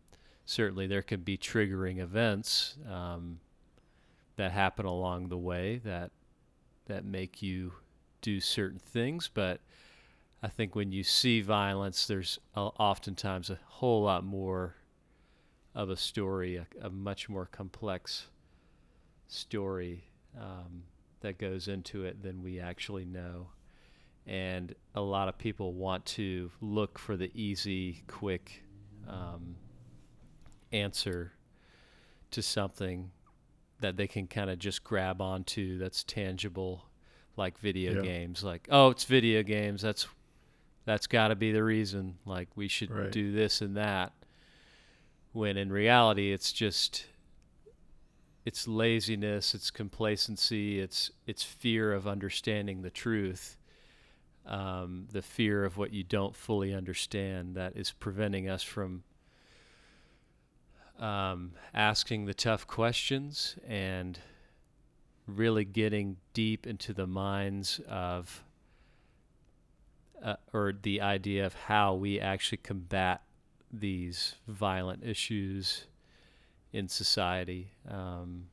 [0.45, 2.77] certainly there can be triggering events.
[2.91, 3.41] Um,
[4.37, 6.11] that happen along the way that
[6.87, 7.73] that make you
[8.21, 9.29] do certain things.
[9.33, 9.61] But
[10.43, 14.77] I think when you see violence there's oftentimes a whole lot more
[15.75, 18.29] of a story a, a much more complex
[19.29, 20.05] story
[20.39, 20.85] um,
[21.21, 23.49] that goes into it than we actually know.
[24.27, 28.65] And a lot of people want to look for the easy quick
[29.09, 29.57] um,
[30.73, 31.33] answer
[32.33, 33.11] to something
[33.81, 36.85] that they can kind of just grab onto that's tangible
[37.37, 38.03] like video yeah.
[38.03, 40.07] games like oh it's video games that's
[40.85, 43.13] that's got to be the reason like we should right.
[43.13, 44.13] do this and that
[45.33, 47.07] when in reality it's just
[48.45, 53.59] it's laziness it's complacency it's it's fear of understanding the truth
[54.47, 59.03] um, the fear of what you don't fully understand that is preventing us from
[60.99, 64.19] um, asking the tough questions and
[65.27, 68.43] really getting deep into the minds of
[70.23, 73.23] uh, or the idea of how we actually combat
[73.73, 75.85] these violent issues
[76.73, 77.73] in society.
[77.89, 78.47] Um,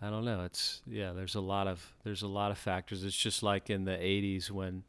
[0.00, 0.44] I don't know.
[0.44, 1.12] It's yeah.
[1.12, 3.02] There's a lot of there's a lot of factors.
[3.04, 4.84] It's just like in the '80s when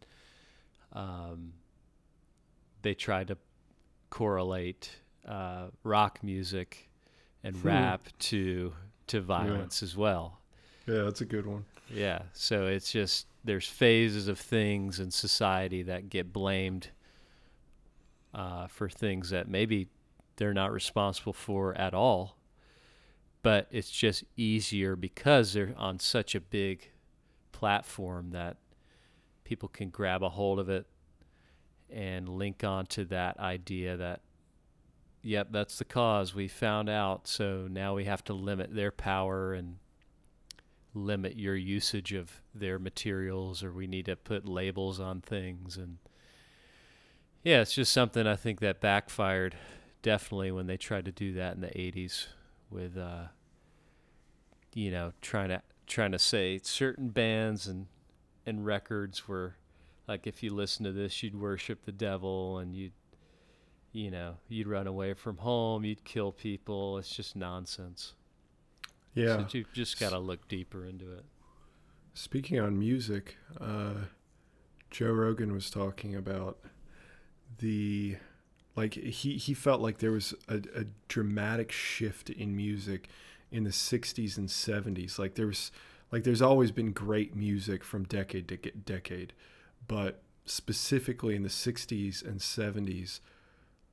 [0.94, 1.54] um,
[2.82, 3.38] they tried to
[4.10, 6.90] correlate uh, rock music
[7.44, 7.68] and hmm.
[7.68, 8.74] rap to
[9.08, 9.86] to violence yeah.
[9.86, 10.40] as well.
[10.88, 11.66] Yeah, that's a good one.
[11.92, 16.90] Yeah, so it's just there's phases of things in society that get blamed
[18.34, 19.88] uh, for things that maybe
[20.36, 22.38] they're not responsible for at all,
[23.42, 26.92] but it's just easier because they're on such a big
[27.52, 28.58] platform that
[29.44, 30.86] people can grab a hold of it
[31.90, 34.22] and link onto that idea that
[35.22, 36.34] yep, that's the cause.
[36.34, 37.28] We found out.
[37.28, 39.78] So now we have to limit their power and
[40.94, 45.78] limit your usage of their materials, or we need to put labels on things.
[45.78, 45.98] And
[47.44, 49.56] yeah, it's just something I think that backfired
[50.02, 52.28] definitely when they tried to do that in the 80s
[52.70, 53.28] with, uh,
[54.74, 57.88] you know, trying to trying to say certain bands and
[58.46, 59.56] and records were
[60.08, 62.94] like if you listen to this you'd worship the devil and you'd
[63.92, 66.98] you know, you'd run away from home, you'd kill people.
[66.98, 68.14] It's just nonsense.
[69.14, 69.48] Yeah.
[69.48, 71.26] So you just got to look deeper into it.
[72.14, 73.94] Speaking on music, uh,
[74.92, 76.58] Joe Rogan was talking about
[77.60, 78.18] the
[78.76, 83.10] like he he felt like there was a, a dramatic shift in music
[83.52, 85.72] in the 60s and 70s like there's
[86.12, 89.34] like there's always been great music from decade to decade
[89.88, 93.20] but specifically in the 60s and 70s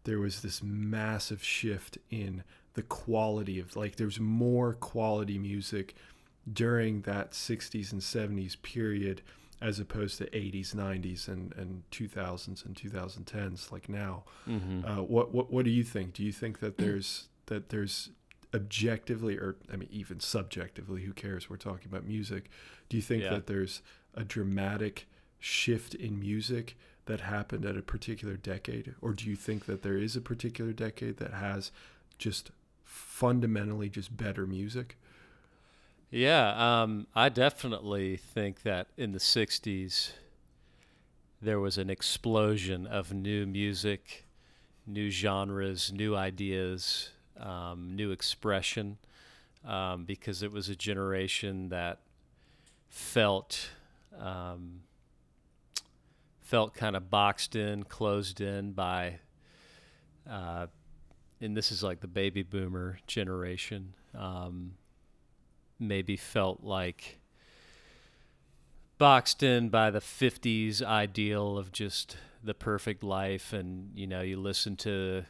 [0.06, 2.42] there was this massive shift in
[2.74, 5.94] the quality of like there's more quality music
[6.52, 9.22] during that 60s and 70s period
[9.60, 14.84] as opposed to 80s 90s and, and 2000s and 2010s like now mm-hmm.
[14.84, 18.10] uh, what, what what do you think do you think that there's that there's
[18.54, 21.48] objectively, or I mean, even subjectively, who cares?
[21.48, 22.50] We're talking about music.
[22.88, 23.30] Do you think Yeah.
[23.30, 23.82] that there's
[24.14, 25.06] a dramatic
[25.38, 29.96] shift in music that happened at a particular decade, or do you think that there
[29.96, 31.70] is a particular decade that has
[32.18, 32.50] just
[32.84, 34.96] fundamentally just better music?
[36.10, 40.12] Yeah, um, I definitely think that in the 60s,
[41.42, 44.24] there was an explosion of new music,
[44.86, 48.98] new genres, new ideas, um, new expression,
[49.64, 51.98] um, because it was a generation that
[52.88, 53.70] felt
[54.18, 54.82] um,
[56.46, 59.18] felt kind of boxed in, closed in by,
[60.30, 60.68] uh,
[61.40, 63.94] and this is like the baby boomer generation.
[64.16, 64.74] Um,
[65.80, 67.18] maybe felt like
[68.96, 74.38] boxed in by the 50s ideal of just the perfect life and you know you
[74.38, 75.22] listen to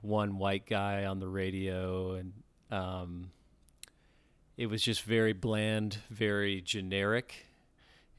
[0.00, 2.32] one white guy on the radio and
[2.70, 3.30] um,
[4.56, 7.34] it was just very bland very generic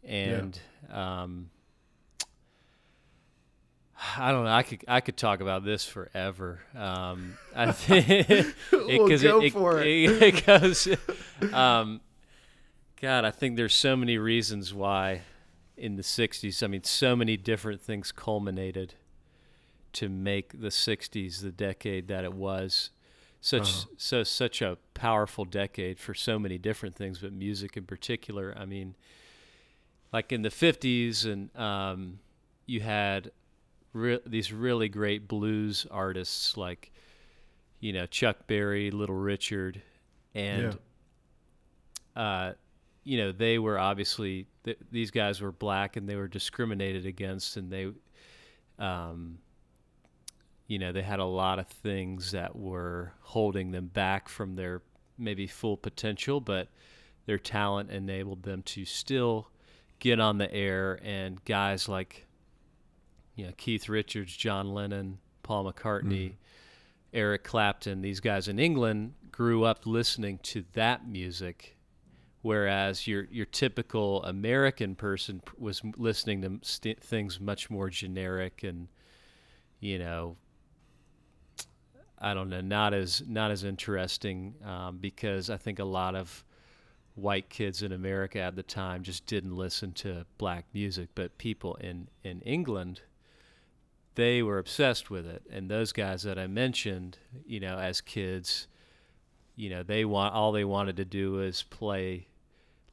[0.04, 0.60] and
[0.92, 1.50] um,
[4.18, 4.52] I don't know.
[4.52, 6.60] I could I could talk about this forever.
[6.76, 9.88] Um, I think Well, because go it, it, for it.
[10.22, 10.88] it goes.
[11.54, 12.02] Um,
[13.02, 15.22] God, I think there's so many reasons why
[15.78, 16.64] in the '60s.
[16.64, 18.96] I mean, so many different things culminated
[19.94, 22.90] to make the '60s the decade that it was.
[23.42, 23.88] Such Uh-huh.
[23.98, 28.54] so such a powerful decade for so many different things, but music in particular.
[28.58, 28.96] I mean,
[30.12, 32.20] like in the '50s, and um,
[32.66, 33.32] you had
[33.94, 36.92] re- these really great blues artists like
[37.80, 39.82] you know Chuck Berry, Little Richard,
[40.34, 40.78] and
[42.16, 42.54] uh,
[43.04, 47.58] you know they were obviously th- these guys were black and they were discriminated against,
[47.58, 47.92] and they,
[48.80, 49.38] um,
[50.68, 54.82] you know, they had a lot of things that were holding them back from their
[55.18, 56.70] maybe full potential, but
[57.26, 59.50] their talent enabled them to still
[60.00, 62.26] get on the air, and guys like
[63.36, 66.34] you know Keith Richards, John Lennon, Paul McCartney,
[67.14, 71.78] Eric Clapton, these guys in England grew up listening to that music,
[72.42, 78.88] whereas your your typical American person was listening to st- things much more generic and
[79.80, 80.38] you know
[82.20, 86.44] I don't know not as not as interesting um, because I think a lot of
[87.16, 91.76] white kids in America at the time just didn't listen to black music, but people
[91.76, 93.02] in in England
[94.16, 95.44] they were obsessed with it.
[95.52, 98.68] And those guys that i mentioned you know as kids
[99.56, 102.28] you know they want all they wanted to do was play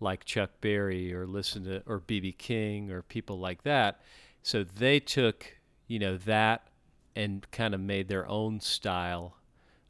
[0.01, 4.01] like chuck berry or listen to or bb king or people like that.
[4.43, 6.69] So they took you know that
[7.17, 9.37] and kind of made their own style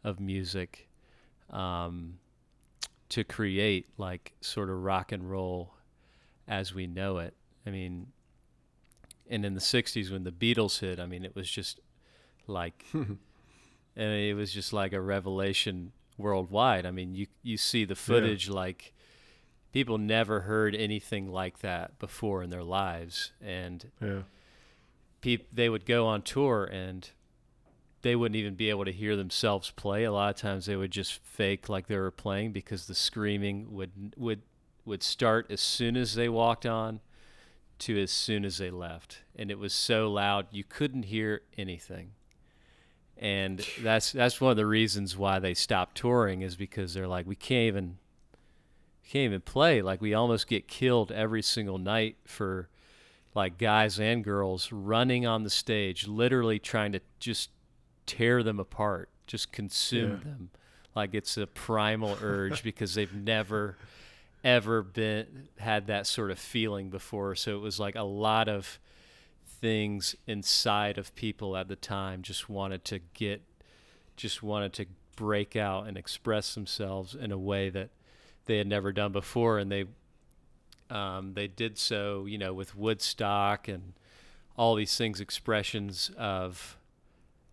[0.03, 0.88] of music
[1.51, 2.19] um,
[3.11, 5.75] to create like sort of rock and roll
[6.49, 7.35] as we know it.
[7.66, 8.07] I mean
[9.31, 11.81] and in the 60s when the Beatles hit, I mean, it was just
[12.47, 13.19] like, and
[13.97, 16.85] it was just like a revelation worldwide.
[16.85, 18.93] I mean, you you see the footage like
[19.73, 24.23] people never heard anything like that before in their lives, and Yeah.
[25.21, 27.09] peop, they would go on tour and
[28.03, 30.05] they wouldn't even be able to hear themselves play.
[30.05, 33.73] A lot of times they would just fake like they were playing because the screaming
[33.75, 34.43] would would
[34.85, 37.01] would start as soon as they walked on
[37.81, 39.19] to as soon as they left.
[39.37, 42.12] And it was so loud you couldn't hear anything.
[43.16, 47.27] And that's that's one of the reasons why they stopped touring is because they're like
[47.27, 47.99] we can't even
[49.09, 49.83] can't even play.
[49.83, 52.69] Like we almost get killed every single night for
[53.35, 57.51] like guys and girls running on the stage, literally trying to just
[58.07, 60.31] tear them apart, just consume Yeah.
[60.31, 60.51] them.
[60.97, 63.77] Like it's a primal urge because they've never
[64.42, 67.35] ever been had that sort of feeling before.
[67.35, 68.79] So it was like a lot of
[69.61, 73.42] things inside of people at the time just wanted to get
[74.16, 77.90] just wanted to break out and express themselves in a way that
[78.46, 79.85] they had never done before and they
[80.88, 83.92] um, they did so you know with Woodstock and
[84.57, 86.79] all these things expressions of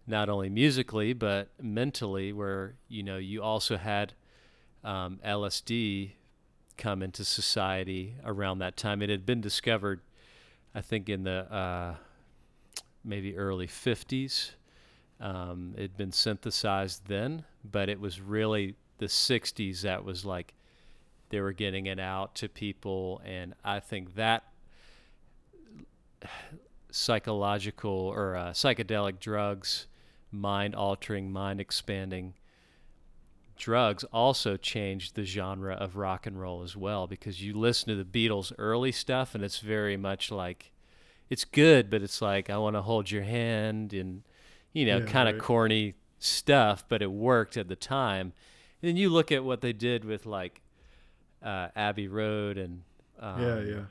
[0.06, 4.13] not only musically but mentally where you know you also had
[4.84, 6.12] um, LSD
[6.78, 9.02] come into society around that time.
[9.02, 10.02] It had been discovered
[10.75, 11.96] I think in the uh,
[13.04, 14.52] maybe early 50s
[15.19, 20.54] um, it had been synthesized then but it was really the 60s that was like
[21.30, 23.21] they were getting it out to people.
[23.25, 24.44] And i think that
[26.92, 29.88] psychological or uh, psychedelic drugs
[30.32, 32.34] mind altering mind expanding
[33.58, 38.04] drugs also changed the genre of rock and roll as well because you listen to
[38.04, 40.72] the Beatles early stuff and it's very much like
[41.30, 44.24] it's good but it's like I want to hold your hand and
[44.74, 45.44] you know Yeah, kind of right.
[45.44, 48.34] corny stuff but it worked at the time
[48.82, 50.62] and then you look at what they did with like
[51.44, 52.84] uh, Abbey Road and
[53.20, 53.82] um, yeah, yeah.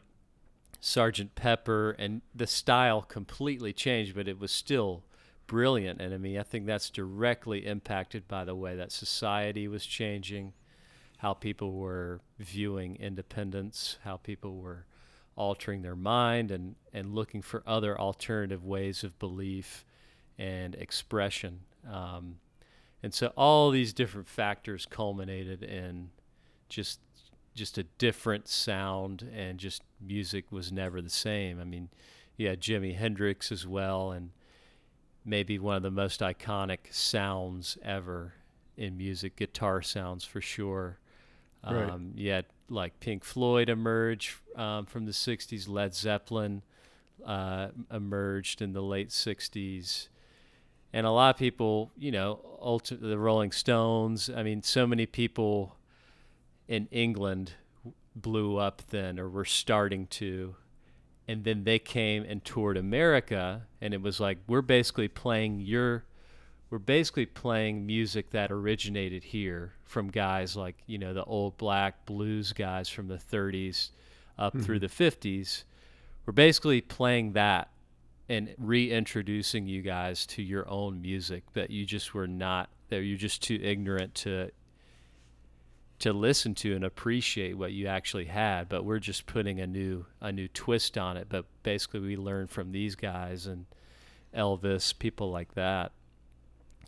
[0.81, 5.03] Sergeant Pepper, and the style completely changed, but it was still
[5.47, 6.01] brilliant.
[6.21, 10.53] Mean, I think that's directly impacted by the way that society was changing,
[11.19, 14.87] how people were viewing independence, how people were
[15.37, 19.85] altering their mind and, and looking for other alternative ways of belief
[20.39, 21.61] and expression.
[21.91, 22.37] Um,
[23.03, 26.11] and so all these different factors culminated in
[26.69, 27.01] just
[27.55, 31.59] just a different sound and just music was never the same.
[31.59, 31.89] I mean,
[32.37, 34.31] yeah, Jimi Hendrix as well and
[35.27, 38.35] maybe one of the most iconic sounds ever
[38.77, 40.99] in music, guitar sounds for sure.
[41.69, 41.91] Right.
[41.91, 46.63] Um, you had like Pink Floyd emerge um, from the 60s, Led Zeppelin
[47.25, 50.09] uh, emerged in the late 60s.
[50.93, 55.07] And a lot of people, you know, ulti- the Rolling Stones, I mean, so many
[55.07, 55.77] people
[56.69, 57.55] in England
[58.15, 60.55] blew up then or were starting to
[61.29, 66.05] and then they came and toured America and it was like we're basically playing your
[66.71, 72.05] we're basically playing music that originated here from guys like you know the old black
[72.07, 73.91] blues guys from the 30s
[74.39, 74.63] up mm-hmm.
[74.65, 75.65] through the 50s
[76.25, 77.71] we're basically playing that
[78.29, 83.19] and reintroducing you guys to your own music that you just were not that you're
[83.19, 84.51] just too ignorant to
[85.99, 90.05] to listen to and appreciate what you actually had but we're just putting a new
[90.21, 91.27] a new twist on it.
[91.29, 93.67] But basically we learned from these guys and
[94.35, 95.93] Elvis people like that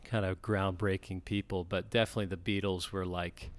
[0.04, 1.64] kind of groundbreaking people.
[1.64, 3.50] But definitely the Beatles were like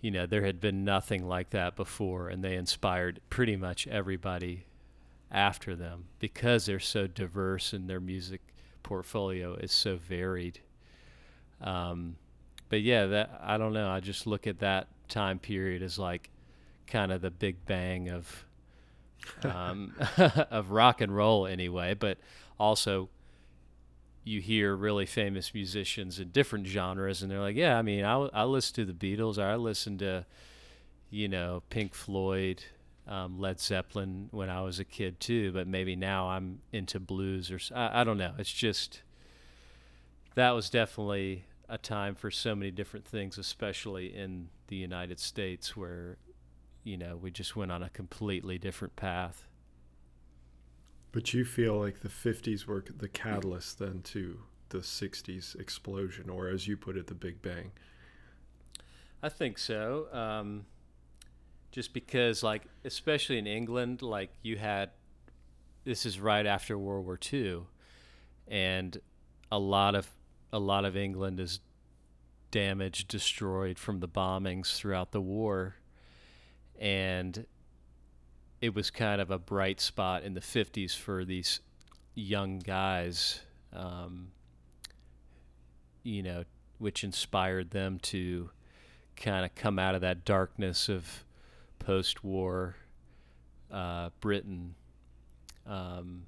[0.00, 4.64] you know there had been nothing like that before and they inspired pretty much everybody
[5.30, 8.40] after them because they're so diverse and their music
[8.82, 10.60] portfolio is so varied.
[11.60, 12.16] Um,
[12.68, 13.88] but yeah, that I don't know.
[13.90, 16.30] I just look at that time period as like
[16.86, 18.44] kind of the big bang of
[19.44, 19.94] um,
[20.50, 21.94] of rock and roll anyway.
[21.94, 22.18] But
[22.58, 23.08] also,
[24.24, 28.14] you hear really famous musicians in different genres, and they're like, "Yeah, I mean, I,
[28.32, 30.26] I listen to the Beatles, or I listened to,
[31.10, 32.64] you know, Pink Floyd."
[33.06, 37.50] Um, Led Zeppelin when I was a kid too, but maybe now I'm into blues
[37.50, 38.34] or I don't know.
[38.36, 39.00] It's just
[40.34, 45.76] that was definitely a time for so many different things, especially in the United States,
[45.76, 46.16] where
[46.84, 49.46] you know we just went on a completely different path.
[51.12, 54.38] But you feel like the 50s were the catalyst then to
[54.68, 57.72] the 60s explosion, or as you put it, the Big Bang.
[59.22, 60.06] I think so.
[60.12, 60.66] Um,
[61.70, 64.90] just because, like, especially in England, like you had
[65.84, 67.62] this is right after World War II,
[68.46, 69.00] and
[69.50, 70.08] a lot of
[70.52, 71.60] a lot of England is
[72.50, 75.76] damaged, destroyed from the bombings throughout the war,
[76.78, 77.46] and
[78.60, 81.60] it was kind of a bright spot in the 50s for these
[82.14, 83.40] young guys,
[83.72, 84.28] um,
[86.02, 86.44] you know,
[86.78, 88.50] which inspired them to
[89.16, 91.24] kind of come out of that darkness of
[91.78, 92.76] post-war
[93.70, 94.74] uh, Britain
[95.66, 96.22] um,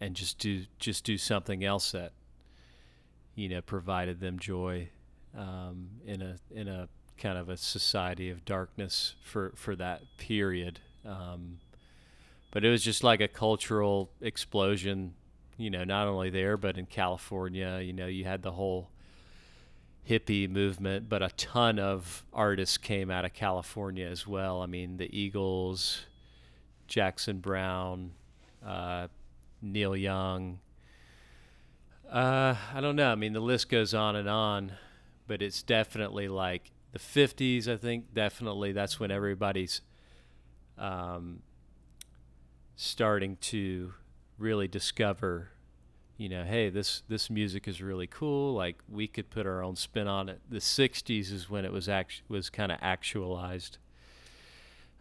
[0.00, 2.12] and just do just do something else that
[3.36, 4.88] you know provided them joy
[5.36, 10.80] um, in a in a kind of a society of darkness for for that period.
[11.04, 11.58] Um,
[12.50, 15.14] but it was just like a cultural explosion,
[15.56, 17.80] you know, not only there but in California.
[17.80, 18.90] You know, you had the whole
[20.08, 24.62] hippie movement, but a ton of artists came out of California as well.
[24.62, 26.06] I mean, the Eagles,
[26.86, 28.12] Jackson Browne,
[28.64, 29.08] uh,
[29.60, 30.60] Neil Young.
[32.16, 33.12] Uh, I don't know.
[33.12, 34.72] I mean, the list goes on and on,
[35.26, 38.14] but it's definitely like the 50s, I think.
[38.14, 39.82] Definitely that's when everybody's
[40.78, 41.42] um,
[42.74, 43.92] starting to
[44.38, 45.50] really discover
[46.16, 48.54] you know, hey, this this music is really cool.
[48.54, 50.40] Like we could put our own spin on it.
[50.48, 53.76] The '60s is when it was act- was kind of actualized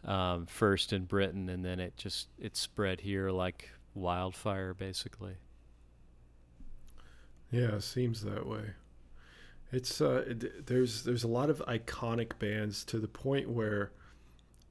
[0.04, 5.38] um, first in Britain, and then it just it spread here like wildfire, basically.
[7.56, 8.74] Yeah, seems that way.
[9.72, 10.34] It's uh,
[10.66, 13.92] there's there's a lot of iconic bands to the point where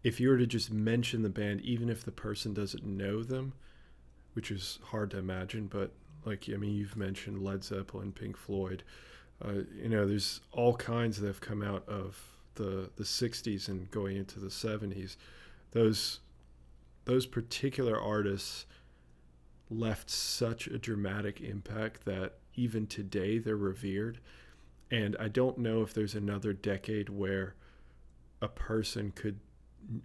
[0.05, 3.55] if you were to just mention the band, even if the person doesn't know them,
[4.35, 5.93] which is hard to imagine, but
[6.24, 8.85] like I mean, you've mentioned Led Zeppelin, Pink Floyd,
[9.45, 12.18] Uh, you know, there's all kinds that have come out of
[12.57, 15.16] the the 60s and going into the 70s.
[15.72, 16.20] Those
[17.07, 18.66] those particular artists
[19.70, 24.19] left such a dramatic impact that even today they're revered.
[24.91, 27.55] And I don't know if there's another decade where
[28.43, 29.41] a person could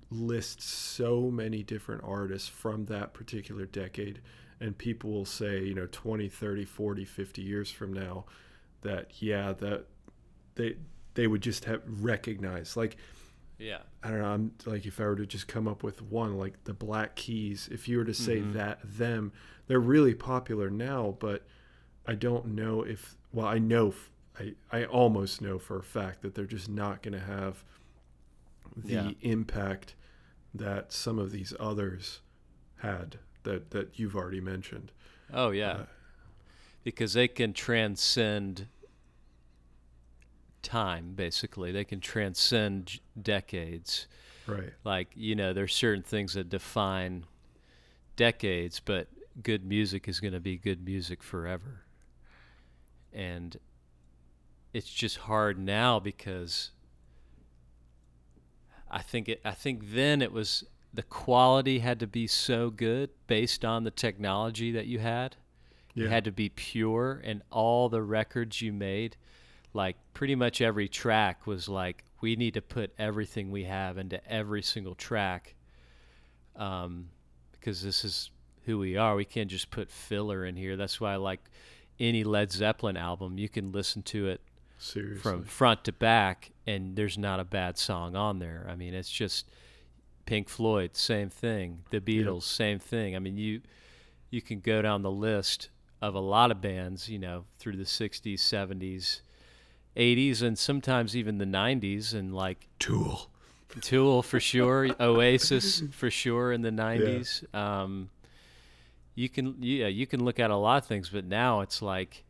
[0.09, 4.19] list so many different artists from that particular decade
[4.59, 8.25] and people will say you know 20 30 40 50 years from now
[8.81, 9.85] that yeah that
[10.55, 10.75] they
[11.13, 12.97] they would just have recognized like
[13.57, 16.37] yeah i don't know i'm like if i were to just come up with one
[16.37, 18.51] like the black keys if you were to say Mhm.
[18.53, 19.31] that them
[19.67, 21.45] they're really popular now but
[22.07, 23.93] i don't know if well i know
[24.39, 27.63] I I almost know for a fact that they're just not going to have
[28.75, 29.11] the Yeah.
[29.21, 29.95] impact
[30.53, 32.21] that some of these others
[32.77, 34.91] had that that you've already mentioned.
[35.33, 35.71] Oh yeah.
[35.71, 35.85] Uh,
[36.83, 38.67] because they can transcend
[40.61, 41.71] time basically.
[41.71, 44.07] They can transcend decades.
[44.47, 44.73] Right.
[44.83, 47.25] Like you know there's certain things that define
[48.15, 49.07] decades but
[49.43, 51.81] good music is going to be good music forever
[53.13, 53.57] and
[54.73, 56.71] it's just hard now because
[58.89, 63.09] i think it i think then it was the quality had to be so good
[63.27, 65.35] based on the technology that you had
[65.93, 69.17] yeah it had to be pure, and all the records you made,
[69.73, 74.25] like pretty much every track was like, we need to put everything we have into
[74.31, 75.55] every single track,
[76.55, 77.09] um,
[77.51, 78.29] because this is
[78.65, 79.15] who we are.
[79.15, 80.77] We can't just put filler in here.
[80.77, 81.41] That's why, I like
[81.99, 84.41] any Led Zeppelin album, you can listen to it
[84.77, 88.67] seriously from front to back, and there's not a bad song on there.
[88.69, 89.47] I mean, it's just
[90.25, 91.83] Pink Floyd, same thing.
[91.89, 93.15] The Beatles, same thing.
[93.15, 93.61] I mean, you
[94.29, 95.69] you can go down the list
[96.01, 99.21] of a lot of bands, you know, through the 60s, 70s,
[99.97, 103.29] 80s, and sometimes even the 90s, and like tool
[103.81, 107.53] Tool for sure, Oasis for sure in the 90s.
[107.53, 108.09] Um,
[109.15, 112.23] you can yeah, you can look at a lot of things, but now it's like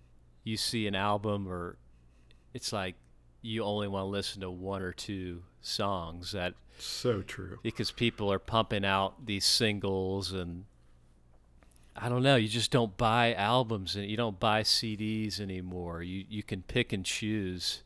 [0.44, 1.78] you see an album or
[2.54, 2.96] it's like
[3.42, 8.32] you only want to listen to one or two songs that so true because people
[8.32, 10.66] are pumping out these singles and
[11.96, 16.02] I don't know, you just don't buy albums and you don't buy CDs anymore.
[16.02, 17.84] You you can pick and choose.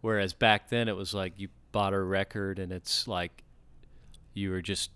[0.00, 3.42] Whereas back then it was like you bought a record and it's like
[4.34, 4.90] you were just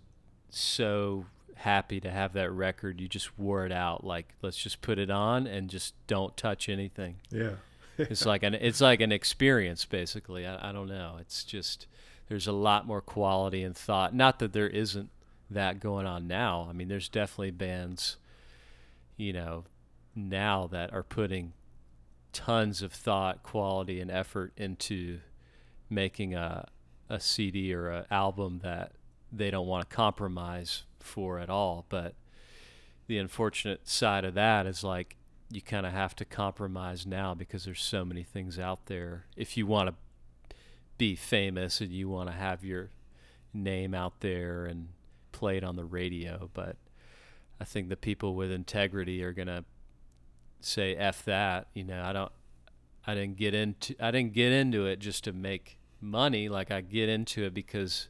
[0.49, 1.25] so
[1.59, 3.01] happy to have that record.
[3.01, 6.69] You just wore it out like let's just put it on and just don't touch
[6.69, 7.17] anything.
[7.29, 7.51] Yeah.
[8.01, 10.47] It's like an it's like an experience basically.
[10.47, 11.17] I, I don't know.
[11.19, 11.85] It's just
[12.29, 14.15] there's a lot more quality and thought.
[14.15, 15.09] Not that there isn't
[15.51, 16.65] that going on now.
[16.69, 18.15] I mean there's definitely bands
[19.17, 19.65] you know
[20.15, 21.51] now that are putting
[22.31, 25.19] tons of thought quality and effort into
[25.89, 26.69] making a
[27.09, 28.93] a cd or an album that
[29.31, 32.15] they don't want to compromise for at all but
[33.07, 35.15] the unfortunate side of that is like
[35.51, 39.25] you kind of have to compromise now because there's so many things out there.
[39.35, 40.55] If you want to
[40.97, 42.91] be famous and you want to have your
[43.53, 44.89] name out there and
[45.31, 46.75] played on the radio, but
[47.59, 49.65] I think the people with integrity are to
[50.61, 52.31] say f that, you know, I don't
[53.07, 56.81] I didn't get into I didn't get into it just to make money, like I
[56.81, 58.07] get into it because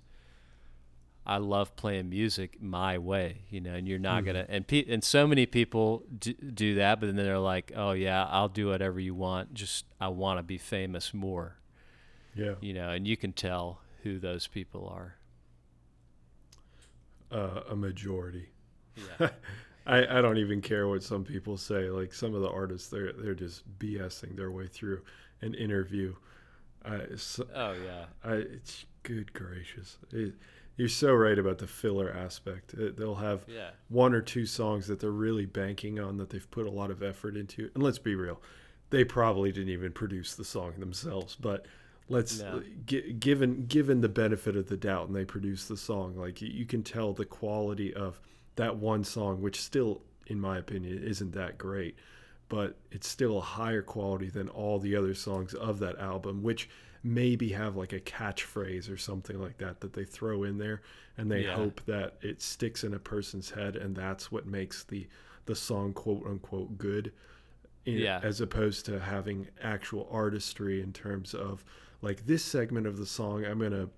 [1.29, 4.25] I love playing music my way, you know, and you're not Mhm.
[4.25, 7.91] gonna and pe- and so many people do, do that, but then they're like, oh
[7.91, 9.53] yeah, I'll do whatever you want.
[9.53, 11.57] Just I want to be famous more,
[12.35, 15.15] yeah you know, and you can tell who those people are.
[17.31, 18.49] uh, a majority
[19.19, 19.29] Yeah,
[19.85, 21.89] I, I don't even care what some people say.
[21.89, 25.01] Like some of the artists, they're they're just BSing their way through
[25.41, 26.15] an interview.
[26.83, 29.97] I, so, oh yeah, I it's good gracious.
[30.11, 30.33] It,
[30.79, 32.73] you're so right about the filler aspect.
[32.73, 36.49] It, they'll have yeah, one or two songs that they're really banking on that they've
[36.49, 37.69] put a lot of effort into.
[37.73, 38.41] And let's be real,
[38.89, 41.35] they probably didn't even produce the song themselves.
[41.35, 41.65] But
[42.07, 42.63] let's No.
[42.85, 46.65] gi- given given the benefit of the doubt, and they produced the song, like you
[46.65, 48.19] can tell the quality of
[48.55, 51.97] that one song, which still, in my opinion, isn't that great.
[52.47, 56.67] But it's still a higher quality than all the other songs of that album, which
[57.03, 60.81] maybe have like a catchphrase or something like that that they throw in there
[61.17, 61.55] and they Yeah.
[61.55, 65.07] hope that it sticks in a person's head and that's what makes the
[65.45, 67.11] the song quote unquote good
[67.85, 68.19] in- Yeah.
[68.21, 71.63] as opposed to having actual artistry in terms of
[72.01, 73.89] like this segment of the song i'm going to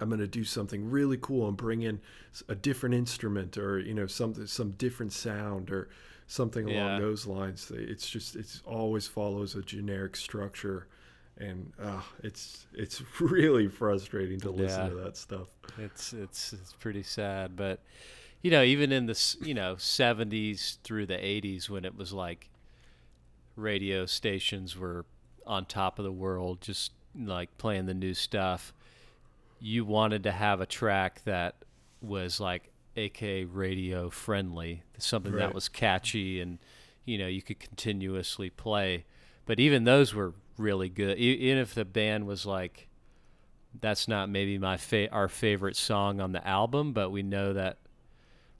[0.00, 2.00] I'm going to do something really cool and bring in
[2.48, 5.88] a different instrument or you know some some different sound or
[6.26, 6.98] something along Yeah.
[6.98, 7.70] those lines.
[7.70, 10.88] It's just it's always follows a generic structure,
[11.38, 14.90] and uh, it's it's really frustrating to listen Yeah.
[14.90, 15.48] to that stuff.
[15.78, 17.80] It's it's it's pretty sad, but
[18.42, 22.50] you know, even in the you know '70s through the '80s, when it was like
[23.56, 25.04] radio stations were
[25.46, 28.72] on top of the world, just like playing the new stuff,
[29.60, 31.56] you wanted to have a track that
[32.00, 35.40] was like AK radio friendly, something Right.
[35.40, 36.58] that was catchy and
[37.04, 39.04] you know you could continuously play.
[39.46, 41.18] But even those were really good.
[41.18, 42.88] Even if the band was like
[43.80, 47.78] that's not maybe my fa- our favorite song on the album, but we know that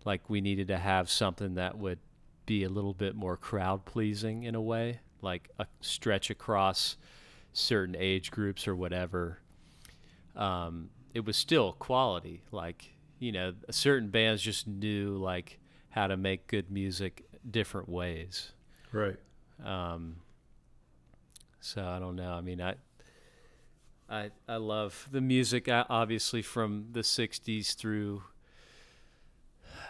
[0.05, 1.99] like we needed to have something that would
[2.47, 6.97] be a little bit more crowd pleasing in a way, like a stretch across
[7.53, 9.39] certain age groups or whatever.
[10.37, 15.59] Um, it was still quality, like you know, certain bands just knew like
[15.91, 18.53] how to make good music different ways.
[18.93, 19.17] Right.
[19.65, 20.17] Um,
[21.65, 22.31] so I don't know.
[22.31, 22.75] I mean, I,
[24.09, 28.23] I, I love the music, uh, obviously from the '60s through.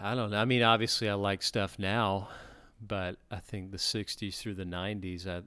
[0.01, 0.37] I don't know.
[0.37, 2.29] I mean, obviously, I like stuff now,
[2.81, 5.43] but I think the '60s through the '90s, I,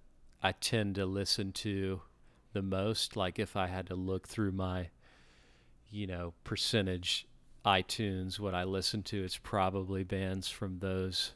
[0.46, 2.02] I tend to listen to
[2.52, 3.16] the most.
[3.16, 4.90] Like if I had to look through my,
[5.90, 7.26] you know, percentage
[7.66, 11.32] iTunes, what I listen to, it's probably bands from those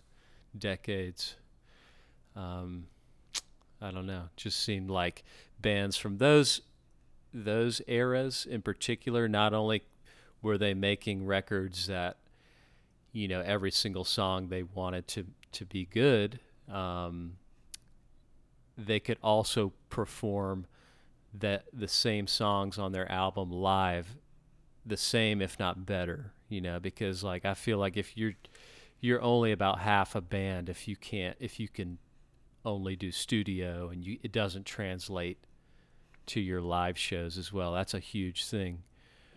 [0.57, 1.35] decades.
[2.35, 2.87] Um,
[3.81, 4.25] I don't know.
[4.35, 5.23] Just seemed like
[5.59, 6.61] bands from those
[7.33, 9.27] those eras in particular.
[9.27, 9.83] Not only
[10.41, 12.17] were they making records that
[13.11, 16.39] you know every single song they wanted to to be good,
[16.71, 17.37] um,
[18.77, 20.65] they could also perform
[21.33, 24.15] that the same songs on their album live
[24.85, 28.33] the same if not better you know because like i feel like if you're
[28.99, 31.97] you're only about half a band if you can't if you can
[32.63, 35.37] only do studio and you it doesn't translate
[36.27, 38.83] to your live shows as well that's a huge thing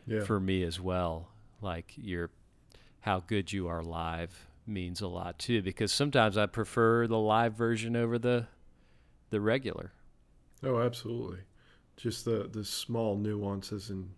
[0.06, 0.22] Yeah.
[0.24, 1.28] for me as well
[1.62, 2.30] like your
[3.00, 7.54] how good you are live means a lot too because sometimes i prefer the live
[7.54, 8.46] version over the
[9.30, 9.92] the regular
[10.62, 11.40] Oh, absolutely.
[11.98, 14.08] Just the the small nuances and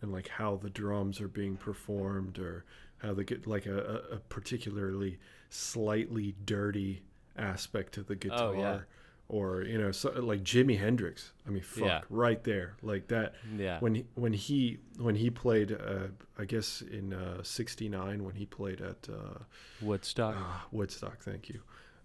[0.00, 2.64] and like how the drums are being performed or
[2.98, 3.76] how they get like a,
[4.12, 5.18] a, a particularly
[5.50, 7.02] slightly dirty
[7.38, 8.80] aspect to the guitar Oh, yeah.
[9.28, 11.32] or you know so, like Jimi Hendrix.
[11.46, 12.00] I mean, fuck, Yeah.
[12.10, 13.34] right there, like that.
[13.56, 16.08] yeah When he, when he when he played, uh,
[16.38, 19.38] I guess in uh, '69 when he played at uh,
[19.82, 21.60] woodstock Ah, Woodstock, thank you.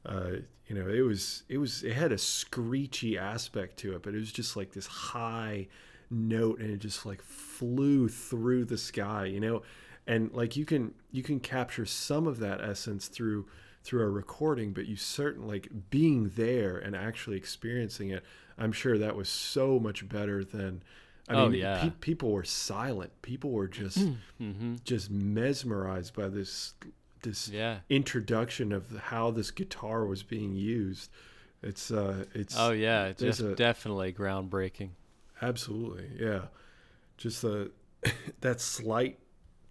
[0.05, 0.31] Uh,
[0.67, 4.17] you know, it was it was it had a screechy aspect to it, but it
[4.17, 5.67] was just like this high
[6.09, 9.25] note, and it just like flew through the sky.
[9.25, 9.61] You know,
[10.07, 13.45] and like you can you can capture some of that essence through
[13.83, 18.23] through a recording, but you certainly like being there and actually experiencing it.
[18.57, 20.83] I'm sure that was so much better than.
[21.29, 21.83] I Oh, mean, yeah.
[21.83, 23.11] pe- people were silent.
[23.21, 24.75] People were just mm-hmm.
[24.83, 26.73] just mesmerized by this
[27.21, 31.09] this yeah introduction of how this guitar was being used.
[31.61, 34.89] It's uh it's Oh yeah, it's just a- definitely groundbreaking.
[35.41, 36.41] absolutely yeah.
[37.17, 37.71] Just the
[38.41, 39.19] that slight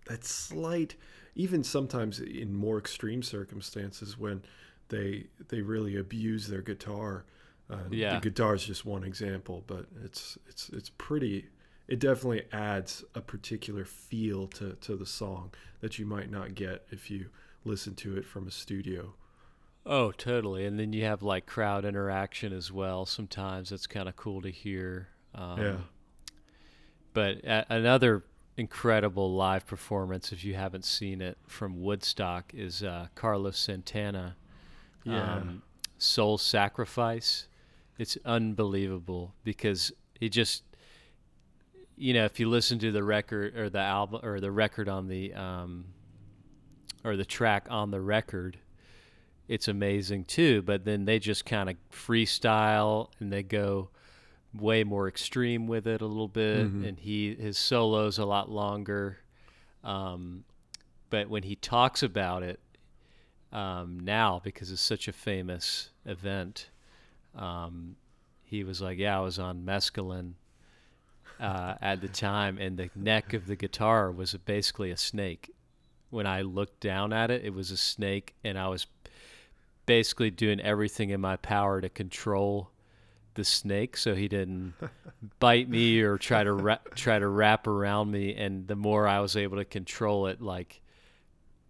[0.07, 0.97] that slight
[1.35, 4.43] even sometimes in more extreme circumstances when
[4.89, 7.25] they they really abuse their guitar.
[7.71, 8.15] Uh, Yeah.
[8.17, 11.47] the guitar is just one example, but it's it's it's pretty.
[11.89, 16.87] It definitely adds a particular feel to to the song that you might not get
[16.91, 17.31] if you
[17.65, 19.15] listen to it from a studio.
[19.85, 20.65] Oh, totally.
[20.65, 23.05] And then you have like crowd interaction as well.
[23.07, 25.09] Sometimes it's kind of cool to hear.
[25.35, 25.77] Um, yeah.
[27.13, 28.25] But a- another
[28.57, 34.37] incredible live performance, if you haven't seen it, from Woodstock is uh, Carlos Santana.
[35.05, 35.35] Yeah.
[35.35, 35.63] um,
[35.99, 37.47] Soul Sacrifice.
[37.99, 40.65] It's unbelievable because he just,
[41.97, 45.07] you know, if you listen to the record or the album or the record on
[45.07, 45.85] the, um,
[47.05, 48.59] or the track on the record,
[49.49, 50.63] it's amazing too.
[50.63, 53.91] But then they just kind of freestyle and they go
[54.55, 56.87] way more extreme with it a little bit, Mhm.
[56.89, 59.19] and he his solos a lot longer.
[59.83, 60.45] Um,
[61.11, 62.61] but when he talks about it
[63.53, 66.71] um, now, because it's such a famous event,
[67.35, 67.97] um,
[68.45, 70.35] he was like, "Yeah, I was on mescaline."
[71.41, 75.51] Uh, at the time, and the neck of the guitar was basically a snake.
[76.11, 78.87] When I looked down at it, it was a snake, and I was
[79.87, 82.71] basically doing everything in my power to control
[83.35, 84.75] the snake so he didn't
[85.39, 89.21] bite me or try to ra- try to wrap around me and the more I
[89.21, 90.81] was able to control it like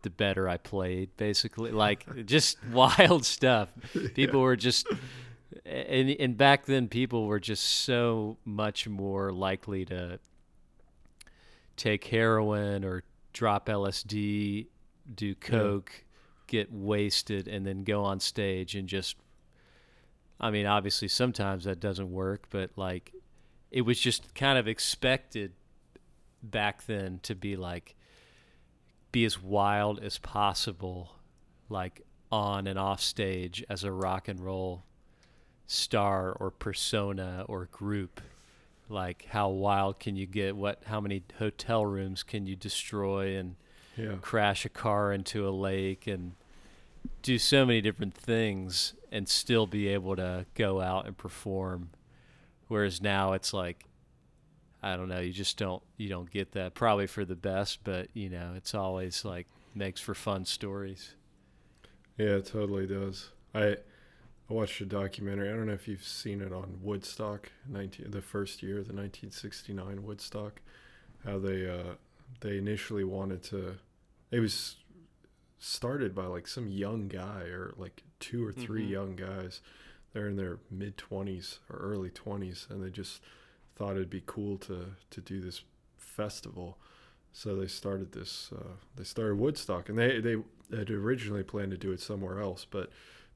[0.03, 3.69] the better I played basically like just wild stuff
[4.15, 4.45] people yeah.
[4.45, 4.87] were just
[5.65, 10.19] and and back then people were just so much more likely to
[11.77, 14.67] take heroin or drop LSD
[15.15, 16.03] do coke yeah.
[16.49, 19.17] get wasted and then go on stage and just
[20.43, 23.13] I mean, obviously sometimes that doesn't work, but like
[23.71, 25.53] it was just kind of expected
[26.43, 27.95] back then to be like
[29.13, 31.13] be as wild as possible
[31.69, 34.83] like on and off stage as a rock and roll
[35.67, 38.21] star or persona or group
[38.89, 43.55] like how wild can you get what how many hotel rooms can you destroy and
[43.97, 44.15] yeah.
[44.21, 46.33] crash a car into a lake and
[47.23, 51.91] do so many different things and still be able to go out and perform
[52.69, 53.85] whereas now it's like
[54.83, 58.09] i don't know you just don't you don't get that probably for the best but
[58.15, 61.15] you know it's always like makes for fun stories
[62.19, 63.77] yeah it totally does i
[64.51, 65.49] I watched a documentary.
[65.49, 70.03] I don't know if you've seen it on Woodstock, 19, the first year, the 1969
[70.03, 70.61] Woodstock.
[71.25, 71.95] How they uh,
[72.41, 73.77] they initially wanted to.
[74.31, 74.77] It was
[75.63, 78.93] started by like some young guy or like two or 3 mm-hmm.
[78.93, 79.61] young guys.
[80.13, 83.23] They're in their mid twenties or early twenties, and they just
[83.77, 85.63] thought it'd be cool to to do this
[85.97, 86.77] festival.
[87.33, 88.51] So they started this.
[88.55, 90.37] Uh, they started Woodstock, and they they
[90.77, 92.91] had originally planned to do it somewhere else, but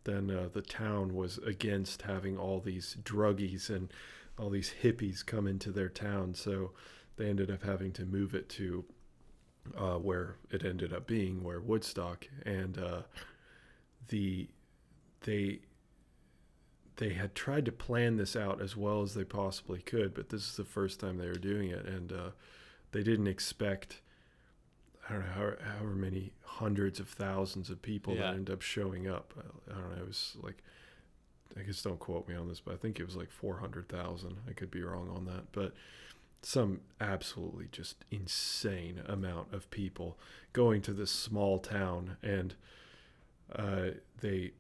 [0.05, 3.91] then uh, the town was against having all these druggies and
[4.39, 6.35] all these hippies come into their town.
[6.35, 6.72] So
[7.16, 8.85] they ended up having to move it to
[9.77, 13.03] uh, where it ended up being, where Woodstock, and uh,
[14.09, 14.49] the
[15.23, 15.61] they
[16.97, 20.43] they had tried to plan this out as well as they possibly could, but this
[20.43, 22.31] is the first time they were doing it, and uh,
[22.93, 24.01] they didn't expect.
[25.09, 28.23] I don't know how, however many hundreds of thousands of people yeah.
[28.23, 29.35] that end up showing up.
[29.71, 30.03] I don't know.
[30.03, 30.62] It was like,
[31.57, 34.37] I guess don't quote me on this, but I think it was like 400,000.
[34.49, 35.53] I could be wrong on that.
[35.53, 35.75] But
[36.43, 40.18] some absolutely just insane amount of people
[40.53, 42.55] going to this small town and
[43.55, 43.89] uh,
[44.20, 44.53] they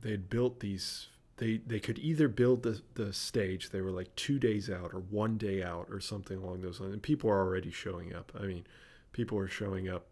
[0.00, 1.08] they had built these
[1.38, 5.00] they they could either build the, the stage they were like two days out or
[5.00, 8.32] one day out or something along those lines and people are already showing up.
[8.38, 8.66] I mean
[9.12, 10.06] people are showing up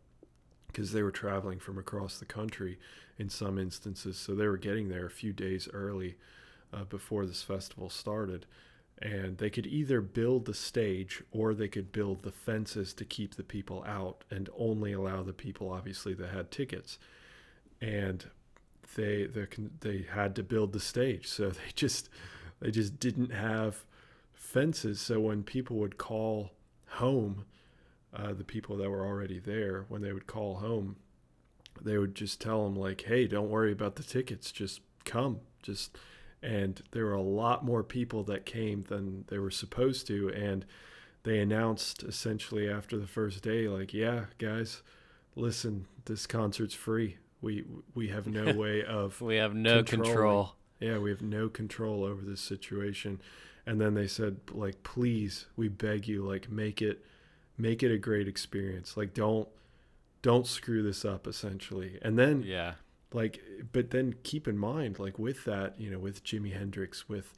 [0.67, 2.79] because they were traveling from across the country
[3.19, 6.17] in some instances so they were getting there a few days early
[6.73, 8.47] uh, before this festival started
[9.01, 13.35] and they could either build the stage or they could build the fences to keep
[13.35, 16.99] the people out and only allow the people obviously that had tickets.
[17.81, 18.25] And
[18.95, 19.47] they they,
[19.81, 21.27] they had to build the stage.
[21.27, 22.09] So they just
[22.61, 23.85] they just didn't have
[24.33, 25.01] fences.
[25.01, 26.53] So when people would call
[26.87, 27.47] home
[28.15, 30.95] uh, the people that were already there when they would call home
[31.83, 34.53] they would just tell them like hey don't worry about the tickets.
[34.53, 35.41] Just come.
[35.63, 35.97] Just
[36.45, 40.65] and there were a lot more people that came than they were supposed to and
[41.23, 44.83] they announced essentially after the first day like yeah guys
[45.37, 47.19] listen this concert's free.
[47.41, 47.65] We
[47.95, 50.55] we have no way of we have no control.
[50.81, 53.21] Yeah we have no control over this situation.
[53.67, 57.05] And then they said like please we beg you like make it
[57.57, 58.97] make it a great experience.
[58.97, 59.49] Like don't
[60.23, 61.99] don't screw this up essentially.
[62.03, 62.75] And then yeah
[63.15, 63.41] like
[63.73, 67.33] but then keep in mind like with that you know with jimi hendrix with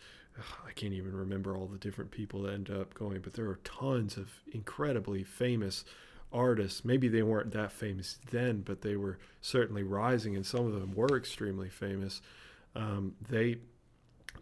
[0.66, 3.60] i can't even remember all the different people that end up going but there are
[3.62, 5.84] tons of incredibly famous
[6.32, 6.84] artists.
[6.84, 10.92] Maybe they weren't that famous then but they were certainly rising and some of them
[10.94, 12.20] were extremely famous.
[12.74, 13.56] Um, they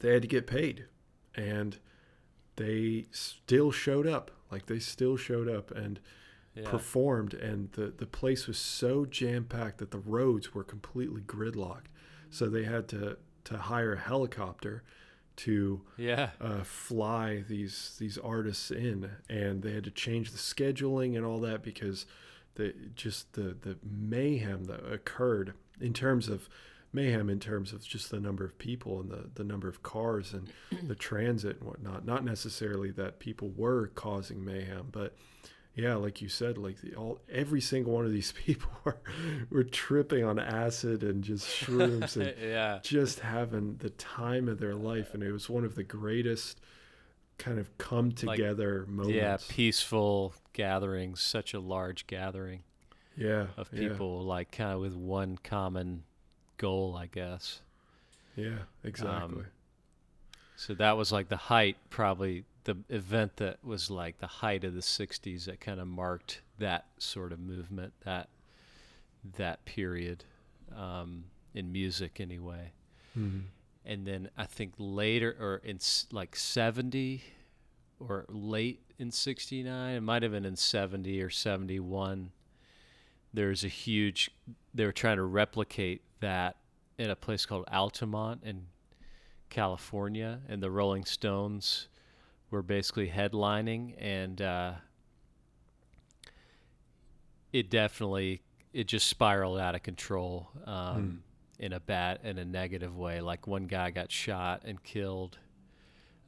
[0.00, 0.86] they had to get paid
[1.36, 1.78] and
[2.56, 6.00] they still showed up like they still showed up and
[6.54, 6.68] yeah.
[6.68, 11.86] performed, and the the place was so jam packed that the roads were completely gridlocked.
[12.30, 14.82] So they had to to hire a helicopter
[15.36, 21.16] to yeah uh, fly these these artists in, and they had to change the scheduling
[21.16, 22.06] and all that because
[22.54, 26.48] the just the the mayhem that occurred in terms of
[26.92, 30.32] mayhem in terms of just the number of people and the, the number of cars
[30.32, 30.48] and
[30.88, 32.06] the transit and whatnot.
[32.06, 35.16] Not necessarily that people were causing mayhem, but
[35.74, 38.98] yeah, like you said, like the, all every single one of these people were
[39.50, 42.78] were tripping on acid and just shrooms and yeah.
[42.82, 46.60] just having the time of their life, and it was one of the greatest
[47.38, 49.16] kind of come together like, moments.
[49.16, 52.62] Yeah, peaceful gatherings, such a large gathering.
[53.16, 54.28] Yeah, of people yeah.
[54.28, 56.04] like kind of with one common
[56.56, 57.60] goal, I guess.
[58.36, 59.42] Yeah, exactly.
[59.42, 59.46] Um,
[60.56, 64.74] So that was like the height, probably the event that was like the height of
[64.74, 68.28] the '60s that kind of marked that sort of movement, that
[69.36, 70.24] that period
[70.74, 72.72] um, in music, anyway.
[73.18, 73.40] Mm-hmm.
[73.86, 75.78] And then I think later, or in
[76.10, 77.22] like '70,
[78.00, 82.30] or late in '69, it might have been in '70 or '71.
[83.32, 84.30] There's a huge.
[84.72, 86.56] They were trying to replicate that
[86.98, 88.66] in a place called Altamont in
[89.50, 91.88] California, and the Rolling Stones
[92.54, 94.72] were basically headlining, and uh,
[97.52, 98.42] it definitely
[98.72, 101.22] it just spiraled out of control um,
[101.58, 103.20] in a bad in a negative way.
[103.20, 105.36] Like one guy got shot and killed,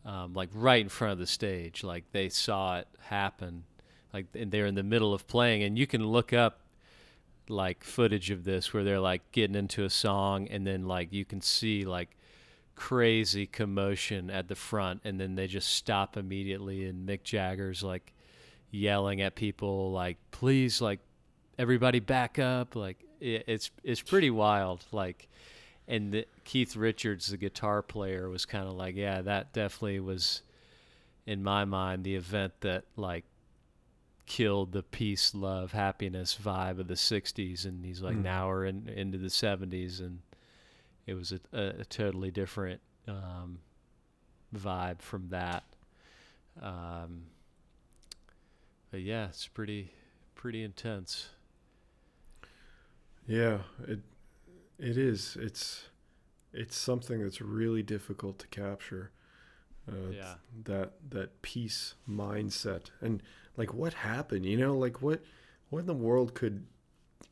[0.04, 1.82] um, like right in front of the stage.
[1.82, 3.64] Like they saw it happen,
[4.12, 6.60] like and they're in the middle of playing, and you can look up
[7.48, 11.24] like footage of this where they're like getting into a song and then like you
[11.24, 12.15] can see like
[12.76, 18.12] crazy commotion at the front and then they just stop immediately and Mick Jagger's like
[18.70, 21.00] yelling at people like please like
[21.58, 25.26] everybody back up like it, it's it's pretty wild like
[25.88, 30.42] and the, Keith Richards the guitar player was kind of like yeah that definitely was
[31.24, 33.24] in my mind the event that like
[34.26, 38.22] killed the peace love happiness vibe of the 60s and he's like Mm.
[38.24, 40.18] now we're in, into the 70s and
[41.06, 43.58] it was a, a, a totally different um,
[44.54, 45.64] vibe from that
[46.60, 47.24] um,
[48.90, 49.92] but yeah it's pretty
[50.34, 51.30] pretty intense
[53.26, 54.00] Yeah, it
[54.78, 55.36] it is.
[55.40, 55.88] It's
[56.52, 59.10] it's something that's really difficult to capture.
[59.88, 60.34] Uh, Yeah.
[60.64, 63.22] That that peace mindset and
[63.56, 64.46] like what happened?
[64.46, 65.22] You know, like what
[65.70, 66.66] what in the world could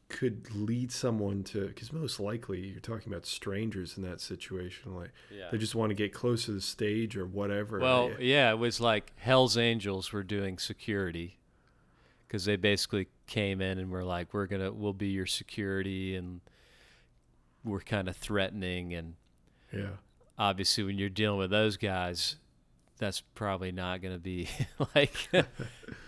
[0.08, 1.66] could lead someone to?
[1.68, 4.94] Because most likely you're talking about strangers in that situation.
[4.94, 7.78] Like yeah they just want to get close to the stage or whatever.
[7.78, 11.38] Well, yeah, it was like Hell's Angels were doing security
[12.26, 16.40] because they basically came in and were like, "We're gonna, we'll be your security," and
[17.64, 18.94] we're kind of threatening.
[18.94, 19.14] And
[19.72, 19.96] yeah,
[20.38, 22.36] obviously, when you're dealing with those guys,
[22.98, 24.48] that's probably not gonna be
[24.94, 25.14] like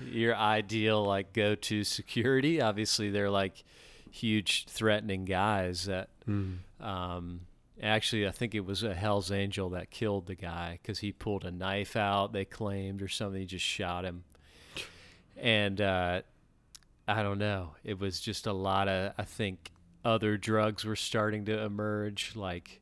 [0.04, 2.60] your ideal like go-to security.
[2.60, 3.64] Obviously, they're like
[4.16, 6.58] huge threatening guys that Mm.
[6.80, 7.40] um,
[7.82, 11.44] actually, I think it was a Hell's Angel that killed the guy because he pulled
[11.44, 12.32] a knife out.
[12.32, 13.40] They claimed or something.
[13.40, 14.24] He just shot him,
[15.36, 16.22] and uh,
[17.06, 17.74] I don't know.
[17.84, 19.12] It was just a lot of.
[19.18, 19.70] I think
[20.04, 22.32] other drugs were starting to emerge.
[22.34, 22.80] Like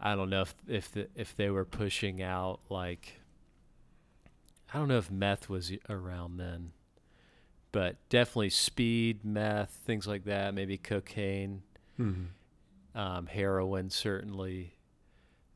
[0.00, 3.20] I don't know if if the, if they were pushing out like.
[4.72, 6.70] I don't know if meth was around then,
[7.72, 10.54] but definitely speed, meth, things like that.
[10.54, 11.62] Maybe cocaine
[11.98, 12.28] Mhm.
[12.94, 14.74] um, heroin certainly.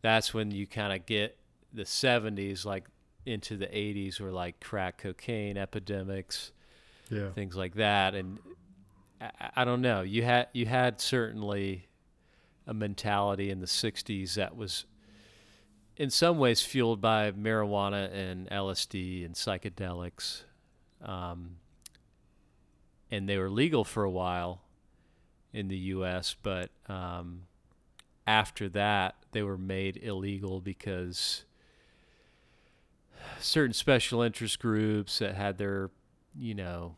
[0.03, 1.37] That's when you kind of get
[1.73, 2.87] the 70s, like
[3.27, 6.53] into the 80s, were like crack cocaine epidemics,
[7.11, 8.15] yeah, things like that.
[8.15, 8.39] And
[9.21, 10.03] I, I don't know.
[10.03, 11.89] You had you had certainly
[12.67, 14.85] a mentality in the 60s that was
[15.97, 20.43] in some ways fueled by marijuana and LSD and psychedelics.
[21.03, 21.57] Um,
[23.15, 24.63] and they were legal for a while
[25.53, 27.43] in the U.S., but um,
[28.27, 31.45] after that, they were made illegal because
[33.39, 35.91] certain special interest groups that had their,
[36.37, 36.97] you know,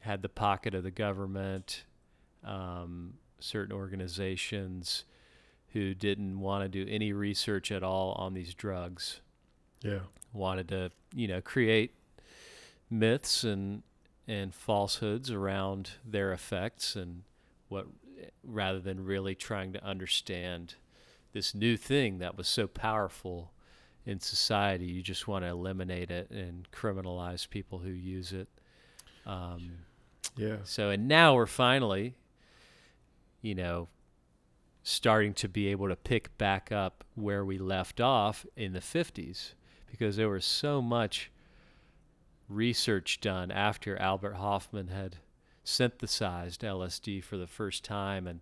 [0.00, 1.84] had the pocket of the government,
[2.44, 5.06] um, certain organizations
[5.72, 9.22] who didn't want to do any research at all on these drugs
[9.80, 10.00] yeah,
[10.34, 11.94] wanted to, you know, create
[12.90, 13.82] myths and
[14.26, 17.22] and falsehoods around their effects and
[17.68, 17.86] what
[18.42, 20.74] rather than really trying to understand
[21.32, 23.52] this new thing that was so powerful
[24.06, 28.48] in society you just want to eliminate it and criminalize people who use it.
[29.26, 29.78] Um,
[30.36, 32.14] yeah, so and now we're finally
[33.40, 33.88] you know
[34.82, 39.54] starting to be able to pick back up where we left off in the 50s
[39.90, 41.30] because there was so much
[42.48, 45.16] research done after Albert Hofmann had
[45.62, 48.40] synthesized LSD for the first time and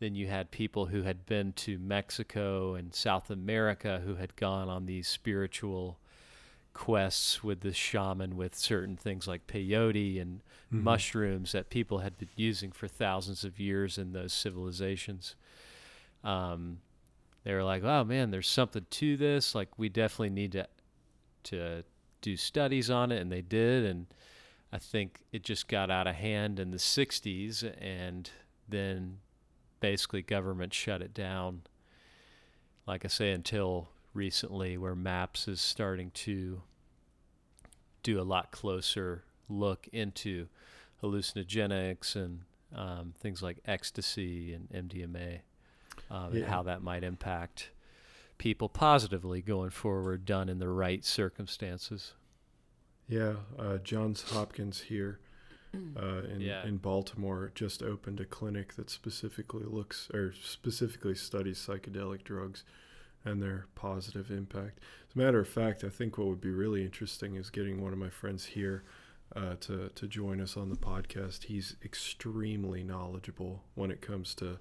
[0.00, 4.68] then you had people who had been to Mexico and South America who had gone
[4.68, 5.98] on these spiritual
[6.72, 10.40] quests with the shaman with certain things like peyote and
[10.72, 10.82] Mhm.
[10.82, 15.36] mushrooms that people had been using for thousands of years in those civilizations.
[16.24, 16.80] Um,
[17.44, 19.54] they were like, "Oh man, there's something to this.
[19.54, 20.66] Like, we definitely need to
[21.44, 21.84] to
[22.24, 23.84] do studies on it," and they did.
[23.84, 24.06] And
[24.72, 28.30] I think it just got out of hand in the '60s, and
[28.68, 29.18] then
[29.80, 31.62] basically government shut it down
[32.86, 36.62] like I say, until recently, where MAPS is starting to
[38.02, 40.48] do a lot closer look into
[41.02, 42.42] hallucinogenics and
[42.74, 45.40] um, things like ecstasy and MDMA,
[46.10, 47.70] um, and how that might impact
[48.38, 52.12] people positively going forward, done in the right circumstances.
[53.08, 55.20] Yeah, uh, Johns Hopkins here
[55.74, 56.64] uh, in Yeah.
[56.66, 62.64] in Baltimore just opened a clinic that specifically looks or specifically studies psychedelic drugs
[63.24, 64.78] and their positive impact.
[65.08, 67.92] As a matter of fact, I think what would be really interesting is getting one
[67.92, 68.84] of my friends here
[69.34, 71.44] uh, to to join us on the podcast.
[71.44, 74.58] He's extremely knowledgeable when it comes to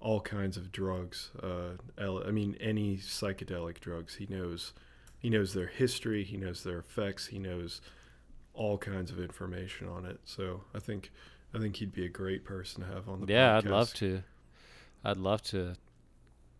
[0.00, 1.30] all kinds of drugs.
[1.42, 4.16] Uh, I mean, any psychedelic drugs.
[4.16, 4.72] He knows.
[5.18, 6.24] He knows their history.
[6.24, 7.26] He knows their effects.
[7.26, 7.80] He knows
[8.54, 10.18] all kinds of information on it.
[10.24, 11.10] So I think
[11.54, 13.64] I think he'd be a great person to have on the yeah, podcast.
[13.64, 14.22] I'd love to.
[15.04, 15.74] I'd love to.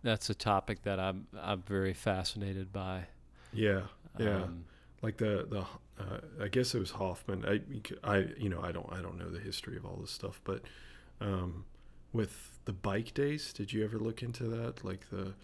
[0.03, 3.07] That's a topic that I'm I'm very fascinated by.
[3.53, 3.83] Yeah,
[4.19, 4.43] yeah.
[4.43, 4.65] Um,
[5.03, 5.61] like the the
[6.03, 7.45] uh, I guess it was Hofmann.
[7.47, 7.61] I
[8.09, 10.63] I you know I don't I don't know the history of all this stuff, but
[11.21, 11.65] um,
[12.13, 14.85] with the bike days, did you ever look into that?
[14.85, 15.35] Like the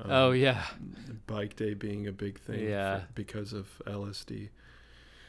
[0.00, 0.62] um, oh yeah.
[1.26, 3.00] bike day being a big thing, for- Yeah.
[3.14, 4.50] because of LSD.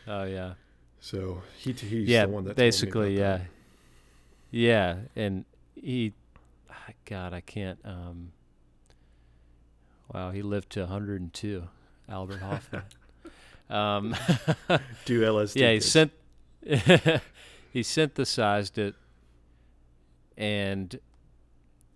[0.07, 0.53] Oh yeah.
[0.99, 2.25] So he he's yeah.
[2.25, 3.37] the one that basically, yeah.
[3.37, 3.41] that.
[4.49, 6.13] Yeah, and he,
[6.69, 7.79] ah, God, I can't.
[7.83, 8.31] Um,
[10.13, 11.67] wow, he lived to 102.
[12.09, 12.83] Albert Hofmann.
[13.69, 14.15] um,
[15.05, 15.55] Do LSD.
[15.57, 16.11] yeah, he sent
[17.73, 18.95] he synthesized it,
[20.37, 20.99] and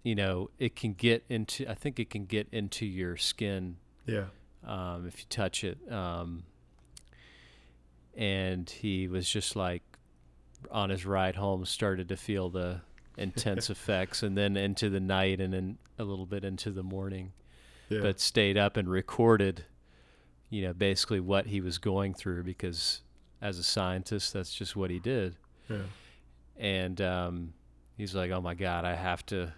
[0.04, 1.70] you know it can get into.
[1.70, 4.26] I think it can get into your skin Yeah,
[4.66, 5.78] um, if you touch it.
[5.92, 6.44] Um,
[8.16, 9.84] and he was just like
[10.70, 12.82] on his ride home, started to feel the
[13.18, 17.32] intense effects, and then into the night, and then a little bit into the morning.
[17.90, 19.66] yeah, But stayed up and recorded,
[20.50, 23.02] you know, basically what he was going through because
[23.42, 25.36] as a scientist, that's just what he did
[25.70, 25.78] yeah,
[26.58, 27.54] and um,
[27.98, 29.54] he's like, "Oh my god, I have to,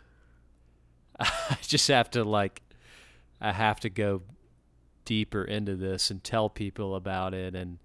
[1.20, 2.62] I just have to like,
[3.40, 4.22] I have to go
[5.06, 7.80] deeper into this and tell people about it." And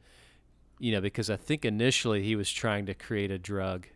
[0.78, 3.86] you know, because I think initially he was trying to create a drug,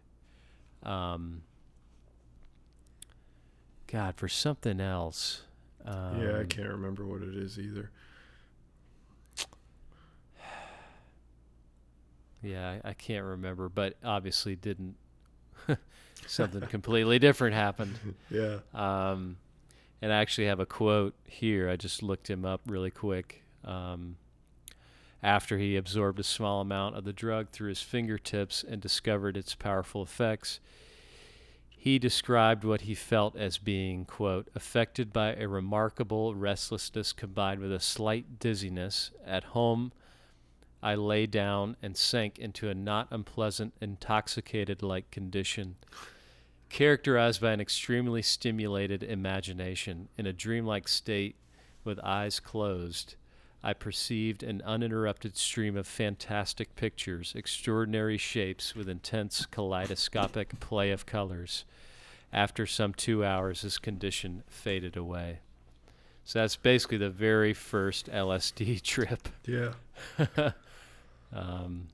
[0.82, 1.42] um,
[3.86, 5.42] God, for something else.
[5.84, 6.38] Um, yeah.
[6.38, 7.90] I can't remember what it is either.
[12.44, 14.96] Yeah, I, I can't remember, but obviously didn't.
[16.26, 17.98] Something completely different happened.
[18.30, 19.36] Yeah, Um,
[20.00, 21.68] and I actually have a quote here.
[21.68, 23.42] I just looked him up really quick.
[23.64, 24.16] Um,
[25.22, 29.54] after he absorbed a small amount of the drug through his fingertips and discovered its
[29.54, 30.58] powerful effects,
[31.70, 37.72] he described what he felt as being, quote, affected by a remarkable restlessness combined with
[37.72, 39.10] a slight dizziness.
[39.26, 39.92] At home,
[40.82, 45.76] I lay down and sank into a not unpleasant, intoxicated like condition
[46.72, 50.08] characterized by an extremely stimulated imagination.
[50.16, 51.36] In a dreamlike state,
[51.84, 53.14] with eyes closed,
[53.62, 61.04] I perceived an uninterrupted stream of fantastic pictures, extraordinary shapes with intense kaleidoscopic play of
[61.04, 61.64] colors.
[62.32, 65.40] After some two hours, this condition faded away.
[66.24, 69.28] So that's basically the very first LSD trip.
[69.44, 69.72] yeah,
[71.32, 71.88] Um,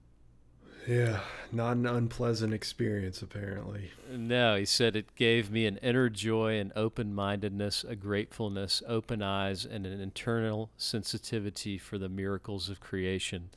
[0.88, 1.20] yeah.
[1.52, 3.90] Not an unpleasant experience, apparently.
[4.10, 9.22] No, he said it gave me an inner joy, an open mindedness, a gratefulness, open
[9.22, 13.50] eyes, and an internal sensitivity for the miracles of creation.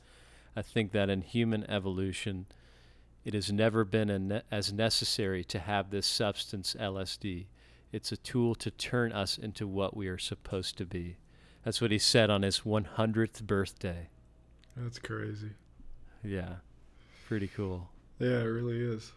[0.54, 2.46] I think that in human evolution,
[3.24, 7.46] it has never been a ne- as necessary to have this substance, LSD.
[7.92, 11.16] It's a tool to turn us into what we are supposed to be.
[11.64, 14.08] That's what he said on his 100th birthday.
[14.76, 15.50] That's crazy.
[16.24, 16.54] Yeah,
[17.26, 17.88] pretty cool.
[18.18, 19.12] Yeah, it really is.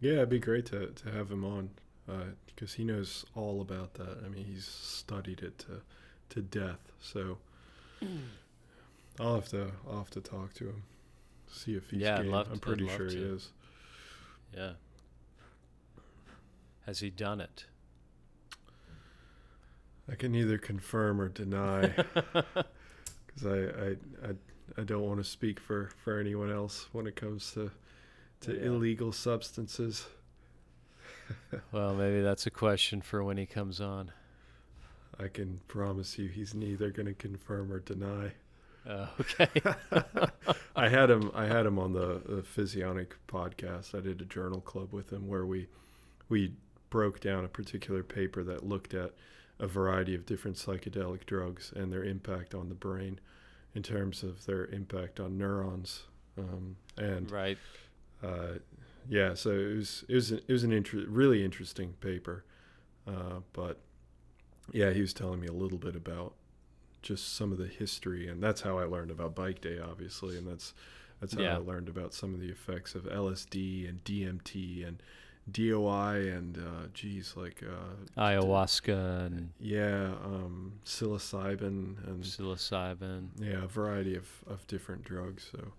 [0.00, 1.70] Yeah, it'd be great to, to have him on
[2.08, 4.18] uh, because he knows all about that.
[4.24, 5.82] I mean, he's studied it to
[6.30, 6.78] to death.
[7.00, 7.38] So
[9.18, 10.82] I'll have to I'll have to talk to him,
[11.50, 12.30] see if he's Yeah, I'd game.
[12.32, 13.48] love I'm to- pretty I'd love sure he is.
[14.56, 14.72] Yeah.
[16.86, 17.66] Has he done it?
[20.10, 21.82] I can neither confirm or deny
[22.32, 24.34] because I, I I
[24.78, 27.70] I don't want to speak for for anyone else when it comes to
[28.42, 28.66] to Yeah.
[28.66, 30.06] illegal substances.
[31.72, 34.10] Well, maybe that's a question for when he comes on.
[35.18, 38.32] I can promise you, he's neither going to confirm or deny.
[38.88, 39.48] Uh, okay.
[40.76, 41.30] I had him.
[41.34, 43.94] I had him on the, the Physionic podcast.
[43.96, 45.68] I did a journal club with him where we
[46.28, 46.54] we
[46.88, 49.12] broke down a particular paper that looked at
[49.60, 53.20] a variety of different psychedelic drugs and their impact on the brain
[53.74, 56.04] in terms of their impact on neurons.
[56.38, 57.58] Um, and Right.
[58.22, 58.54] uh,
[59.08, 62.44] yeah, so it was it was it was an inter- really interesting paper,
[63.06, 63.80] uh, but
[64.72, 66.34] yeah, he was telling me a little bit about
[67.02, 70.46] just some of the history, and that's how I learned about Bike Day, obviously, and
[70.46, 70.74] that's
[71.20, 71.54] that's how Yeah.
[71.54, 75.02] I learned about some of the effects of LSD and DMT and
[75.52, 83.28] DOI and uh, geez, like uh, Ayahuasca and yeah, um, psilocybin and psilocybin.
[83.38, 85.48] yeah, a variety of, of different drugs.
[85.52, 85.72] So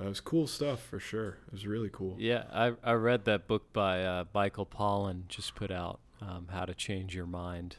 [0.00, 1.38] uh, it was cool stuff for sure.
[1.46, 2.16] It was really cool.
[2.18, 6.64] Yeah, I I read that book by uh, Michael Pollan just put out, um, How
[6.64, 7.76] to Change Your Mind.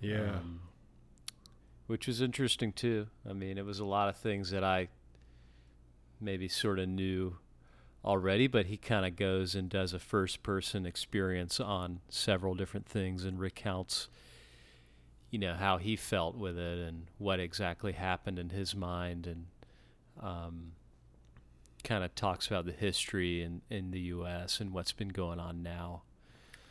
[0.00, 0.36] Yeah.
[0.36, 0.60] um,
[1.86, 3.06] which was interesting too.
[3.28, 4.88] I mean, it was a lot of things that I
[6.20, 7.36] maybe sort of knew
[8.06, 12.86] already, but he kind of goes and does a first person experience on several different
[12.86, 14.08] things and recounts,
[15.30, 19.46] you know, how he felt with it and what exactly happened in his mind and
[20.22, 20.72] um,
[21.84, 24.60] kind of talks about the history in, in the U.S.
[24.60, 26.02] and what's been going on now.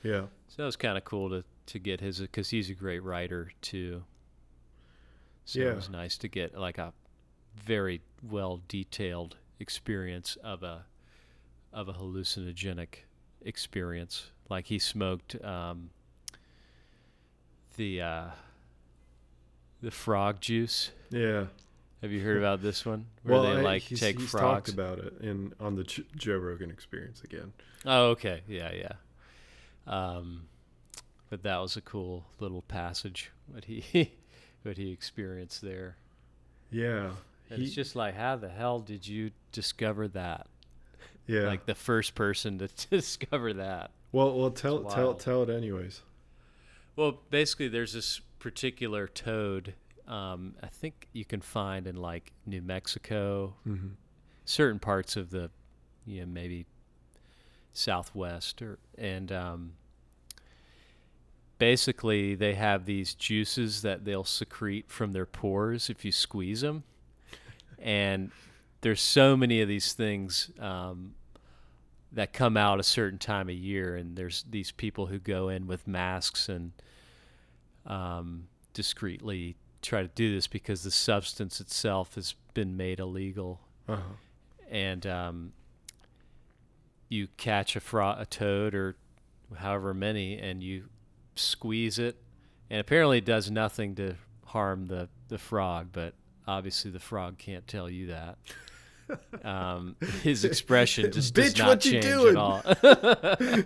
[0.03, 0.23] yeah.
[0.47, 3.51] So it was kind of cool to, to get his because he's a great writer
[3.61, 4.03] too.
[5.43, 5.71] So Yeah.
[5.71, 6.93] it was nice to get like a
[7.55, 10.86] very well detailed experience of a
[11.76, 13.03] of a hallucinogenic
[13.43, 14.32] experience.
[14.49, 15.89] Like he smoked um,
[17.78, 18.26] the uh,
[19.82, 20.91] the frog juice.
[21.11, 21.45] Yeah.
[22.01, 23.07] Have you heard about this one?
[23.23, 24.43] Where well, they I- like he's, take he's frogs.
[24.43, 27.53] talked about it in on the J- Joe Rogan Experience again.
[27.86, 28.41] Oh, okay.
[28.47, 28.91] Yeah, yeah.
[29.88, 30.43] Um,
[31.30, 34.11] but that was a cool little passage what he
[34.63, 35.97] what he experienced there.
[36.71, 37.11] Yeah.
[37.49, 40.47] He- it's just like, how the hell did you discover that?
[41.28, 41.41] Yeah.
[41.47, 43.91] Like the first person to discover that.
[44.11, 46.01] well, well, tell tell tell it anyways.
[46.95, 49.73] Well, basically, there's this particular toad.
[50.07, 53.88] Um, I think you can find in like New Mexico, Mm-hmm.
[54.45, 55.49] certain parts of the,
[56.05, 56.65] you know, maybe
[57.73, 59.71] Southwest, or and um,
[61.57, 66.84] basically they have these juices that they'll secrete from their pores if you squeeze them,
[67.80, 68.32] and
[68.86, 71.15] there's so many of these things um,
[72.11, 75.65] that come out a certain time of year, and there's these people who go in
[75.65, 76.71] with masks and
[77.88, 84.01] um, discreetly try to do this because the substance itself has been made illegal Uh-huh.
[84.69, 85.51] and um,
[87.09, 88.95] you catch a fro- a toad or
[89.57, 90.83] however many, and you
[91.36, 92.17] squeeze it,
[92.69, 94.13] and apparently it does nothing to
[94.45, 96.13] harm the the frog, but
[96.47, 98.38] obviously the frog can't tell you that.
[99.43, 102.29] Um, his expression just does Bitch, not what you change doing?
[102.29, 103.63] at all.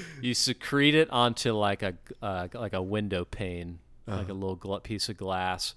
[0.22, 4.32] you secrete it onto like a uh, like a window pane, like a Uh-huh.
[4.34, 5.74] little gla- piece of glass,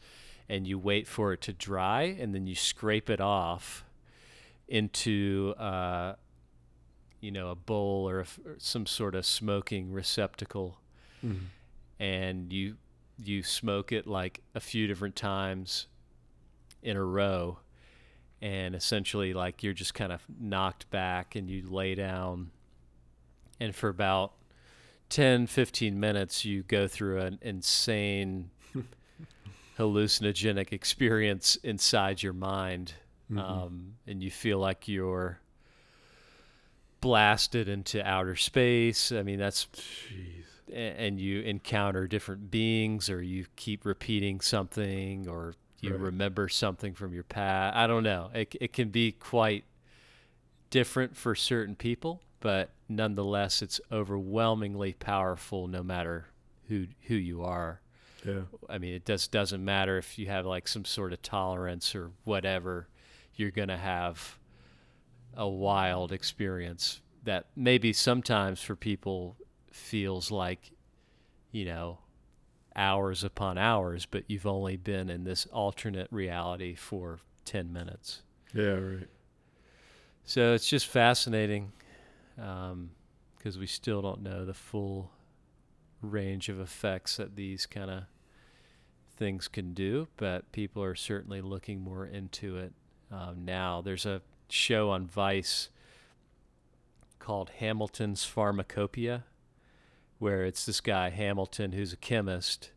[0.50, 3.84] and you wait for it to dry, and then you scrape it off
[4.68, 6.16] into uh,
[7.20, 10.80] you know a bowl or, a or some sort of smoking receptacle,
[11.26, 11.46] Mhm.
[12.00, 12.78] and you
[13.24, 15.88] you smoke it like a few different times
[16.82, 17.60] in a row
[18.42, 22.50] and essentially like you're just kind of knocked back and you lay down
[23.60, 24.34] and for about
[25.10, 28.50] 10 15 minutes you go through an insane
[29.78, 32.94] hallucinogenic experience inside your mind
[33.32, 33.40] Mhm.
[33.40, 35.40] um, and you feel like you're
[37.00, 40.74] blasted into outer space i mean that's Jeez.
[40.74, 46.00] and you encounter different beings or you keep repeating something or you Right.
[46.00, 49.66] remember something from your past i don't know it, it can be quite
[50.70, 56.28] different for certain people but nonetheless it's overwhelmingly powerful no matter
[56.70, 57.82] who who you are
[58.26, 58.42] Yeah.
[58.70, 62.12] i mean it just doesn't matter if you have like some sort of tolerance or
[62.24, 62.88] whatever
[63.36, 64.38] you're going to have
[65.36, 69.36] a wild experience that maybe sometimes for people
[69.72, 70.72] feels like
[71.52, 71.98] you know
[72.76, 78.22] hours upon hours but you've only been in this alternate reality for 10 minutes
[78.54, 78.72] Yeah.
[78.80, 79.08] Right.
[80.24, 81.72] so it's just fascinating
[82.36, 85.12] because we still don't know the full
[86.02, 88.04] range of effects that these kind of
[89.18, 92.74] things can do, but people are certainly looking more into it
[93.12, 93.80] um, now.
[93.82, 95.70] There's a show on Vice
[97.20, 99.26] called Hamilton's Pharmacopoeia,
[100.22, 102.70] where it's this guy, Hamilton, who's a chemist,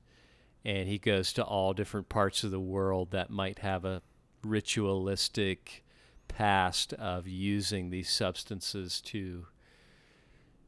[0.65, 4.01] and he goes to all different parts of the world that might have a
[4.43, 5.85] ritualistic
[6.27, 9.45] past of using these substances to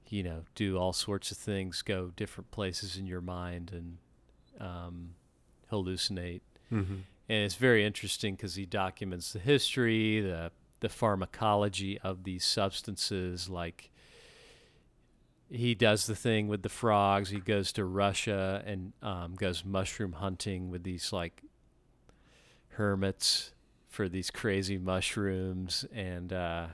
[0.09, 3.97] you know do all sorts of things go different places in your mind and
[4.61, 5.15] um,
[5.73, 6.43] hallucinate.
[6.71, 6.97] Mm-hmm.
[7.31, 13.49] And it's very interesting because he documents the history, the the pharmacology of these substances.
[13.49, 13.91] Like
[15.51, 17.31] he does the thing with the frogs.
[17.31, 21.43] He goes to Russia and um, goes mushroom hunting with these like
[22.71, 23.53] hermits
[23.89, 26.33] for these crazy mushrooms and.
[26.33, 26.67] Uh,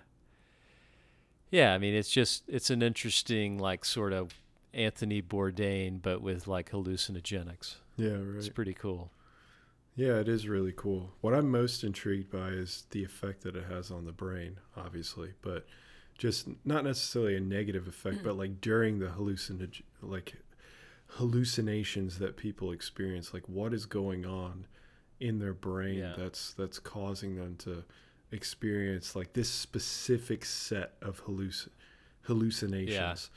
[1.52, 4.32] yeah, I mean, it's just it's an interesting like sort of
[4.72, 7.76] Anthony Bourdain, but with like hallucinogenics.
[7.96, 8.38] Yeah, right.
[8.38, 9.10] It's pretty cool.
[9.94, 11.10] Yeah, it is really cool.
[11.20, 15.34] What I'm most intrigued by is the effect that it has on the brain, obviously,
[15.42, 15.66] but
[16.22, 20.34] just not necessarily a negative effect, but like during the hallucinog like
[21.18, 24.66] hallucinations that people experience, like what is going on
[25.18, 26.14] in their brain Yeah.
[26.16, 27.82] that's that's causing them to
[28.30, 31.68] experience like this specific set of halluc-
[32.22, 33.30] hallucinations.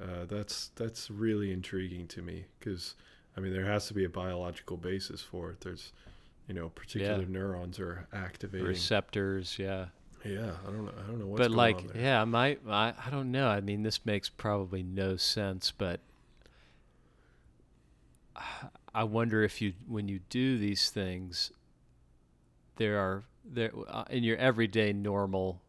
[0.00, 2.94] Uh, that's that's really intriguing to me because
[3.36, 5.62] I mean there has to be a biological basis for it.
[5.62, 5.92] There's
[6.46, 7.28] you know particular Yeah.
[7.28, 8.66] neurons are activating.
[8.66, 9.86] Receptors, yeah.
[10.28, 10.92] Yeah, I don't know.
[10.98, 12.02] I don't know what's but going like, on there.
[12.02, 13.48] yeah, my, I I don't know.
[13.48, 16.00] I mean, this makes probably no sense, but
[18.94, 21.52] I wonder if you when you do these things,
[22.76, 25.60] there are there uh, in your everyday normal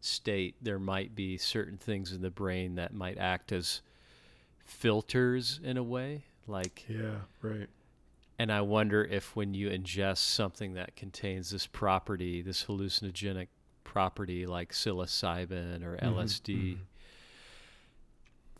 [0.00, 3.80] state, there might be certain things in the brain that might act as
[4.64, 7.68] filters in a way, like Yeah, right.
[8.38, 13.48] and I wonder if when you ingest something that contains this property, this hallucinogenic
[13.88, 16.78] property like psilocybin or Mhm, LSD, mhm.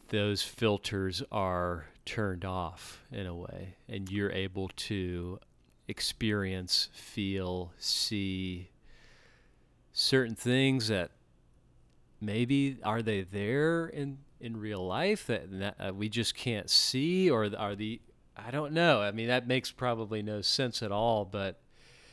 [0.09, 5.39] those filters are turned off in a way, and you're able to
[5.87, 8.71] experience, feel, see
[9.93, 11.11] certain things that
[12.21, 17.29] maybe are they there in in real life that, that uh, we just can't see
[17.29, 18.01] or are the
[18.37, 19.03] I don't know.
[19.03, 21.61] I mean that makes probably no sense at all, but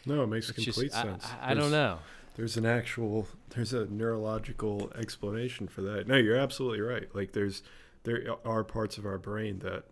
[0.06, 1.26] No, it makes it's just complete I, sense.
[1.42, 2.00] I, I don't know.
[2.36, 6.07] There's an actual there's a neurological explanation for that.
[6.07, 7.07] No, you're absolutely right.
[7.14, 7.64] Like there's
[8.03, 9.86] there are parts of our brain that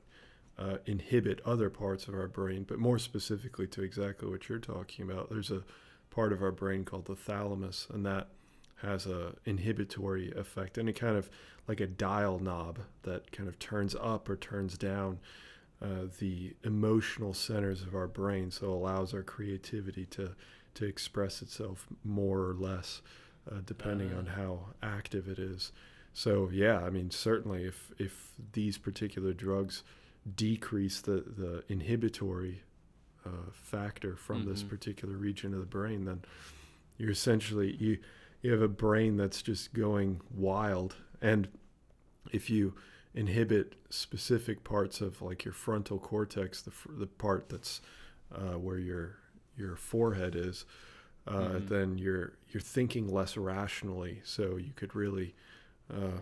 [0.58, 5.10] uh, inhibit other parts of our brain, but more specifically to exactly what you're talking
[5.10, 5.30] about.
[5.30, 5.64] There's a
[6.12, 8.28] part of our brain called the thalamus, and that
[8.82, 11.30] has a inhibitory effect, and it kind of
[11.68, 15.20] like a dial knob that kind of turns up or turns down
[15.82, 20.36] uh, the emotional centers of our brain, so allows our creativity to
[20.76, 23.02] to express itself more or less,
[23.52, 24.18] uh, depending Ah.
[24.20, 25.72] on how active it is.
[26.14, 29.84] So yeah, I mean certainly if if these particular drugs
[30.36, 32.64] decrease the the inhibitory
[33.26, 34.70] uh, factor from this Mhm.
[34.70, 36.24] particular region of the brain, then
[36.98, 38.00] you're essentially you
[38.42, 41.48] you have a brain that's just going wild, and
[42.32, 42.74] if you
[43.14, 47.82] inhibit specific parts of like your frontal cortex, the the part that's
[48.32, 49.18] uh, where your
[49.58, 50.66] your forehead is,
[51.28, 51.68] uh, Mhm.
[51.70, 54.22] then you're you're thinking less rationally.
[54.24, 55.34] So you could really
[55.90, 56.20] uh,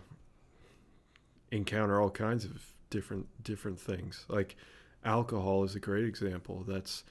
[1.51, 4.25] encounter all kinds of different different things.
[4.29, 4.55] Like
[5.03, 6.63] alcohol is a great example.
[6.67, 7.03] That's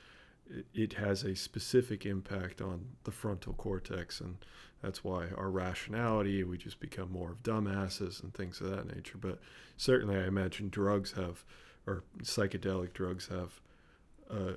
[0.75, 4.39] it- has a specific impact on the frontal cortex, and
[4.83, 9.19] that's why our rationality we just become more of dumbasses and things of that nature.
[9.19, 9.39] But
[9.77, 11.45] certainly, I imagine drugs have
[11.87, 13.61] or psychedelic drugs have
[14.31, 14.53] uh,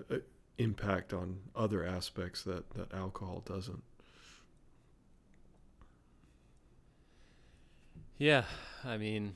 [0.57, 3.83] impact on other aspects that that alcohol doesn't.
[8.17, 8.43] Yeah,
[8.85, 9.35] I mean,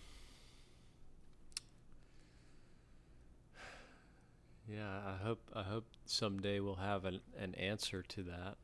[4.72, 8.56] yeah, I hope I hope someday we'll have an, an answer to that.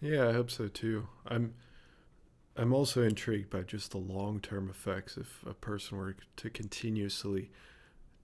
[0.00, 1.08] Yeah, I hope so too.
[1.26, 1.54] I'm
[2.56, 7.50] I'm also intrigued by just the long-term effects if a person were to continuously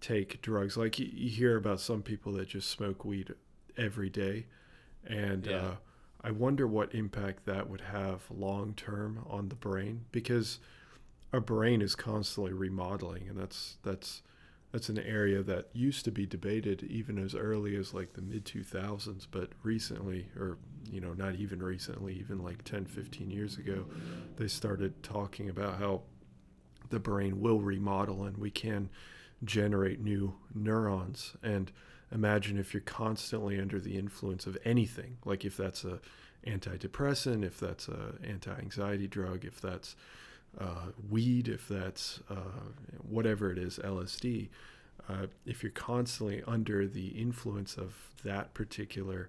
[0.01, 0.77] take drugs.
[0.77, 3.35] Like you, you hear about some people that just smoke weed
[3.79, 4.47] every day,
[5.07, 5.57] and Yeah.
[5.57, 5.75] uh,
[6.23, 10.59] I wonder what impact that would have long-term on the brain because
[11.33, 14.23] our brain is constantly remodeling, and that's that's
[14.73, 18.45] that's an area that used to be debated even as early as like the mid
[18.45, 20.59] 2000s but recently or
[20.91, 23.87] you know not even recently even like 10 15 years ago
[24.37, 26.03] they started talking about how
[26.91, 28.91] the brain will remodel and we can
[29.45, 31.73] generate new neurons and
[32.13, 36.01] imagine if you're constantly under the influence of anything like if that's a
[36.47, 39.97] antidepressant if that's a anti-anxiety drug if that's
[40.57, 42.63] uh, weed, if that's uh,
[43.09, 44.49] whatever it is, LSD,
[45.09, 47.95] uh, if you're constantly under the influence of
[48.25, 49.29] that particular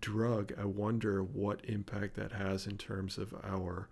[0.00, 3.88] drug, I wonder what impact that has in terms of our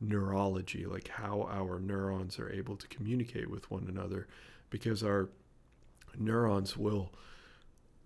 [0.00, 4.26] neurology, like how our neurons are able to communicate with one another,
[4.70, 5.28] because our
[6.16, 7.12] neurons will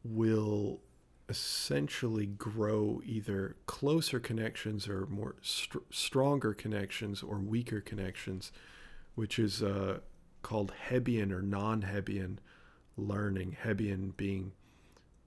[0.05, 0.81] will
[1.29, 8.53] essentially grow either closer connections or more str- stronger connections or weaker connections,
[9.15, 9.99] which is uh,
[10.43, 12.39] called Hebbian or non-Hebbian
[12.97, 13.57] learning.
[13.65, 14.53] Hebbian being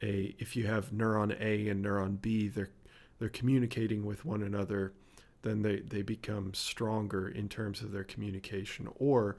[0.03, 2.71] a if you have neuron A and neuron B, they're
[3.17, 4.93] they're communicating with one another,
[5.41, 8.89] then they, they become stronger in terms of their communication.
[8.97, 9.37] Or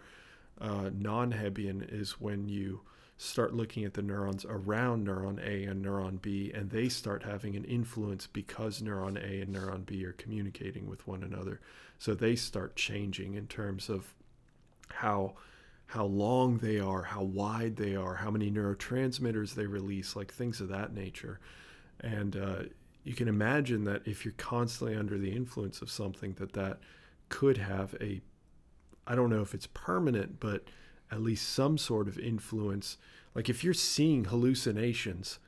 [0.59, 2.81] uh, non-Hebbian is when you
[3.19, 7.57] start looking at the neurons around neuron A and neuron B, and they start having
[7.57, 11.61] an influence because neuron A and neuron B are communicating with one another.
[11.99, 14.15] So they start changing in terms of
[14.89, 15.35] how
[15.91, 20.61] how long they are, how wide they are, how many neurotransmitters they release, like things
[20.61, 21.39] of that nature.
[22.01, 22.63] And uh,
[23.05, 26.79] you can imagine that if you're constantly under the influence of something, that that
[27.29, 28.21] could have a,
[29.07, 30.65] I don't know if it's permanent, but
[31.11, 32.97] at least some sort of influence.
[33.35, 35.39] Like if you're seeing hallucinations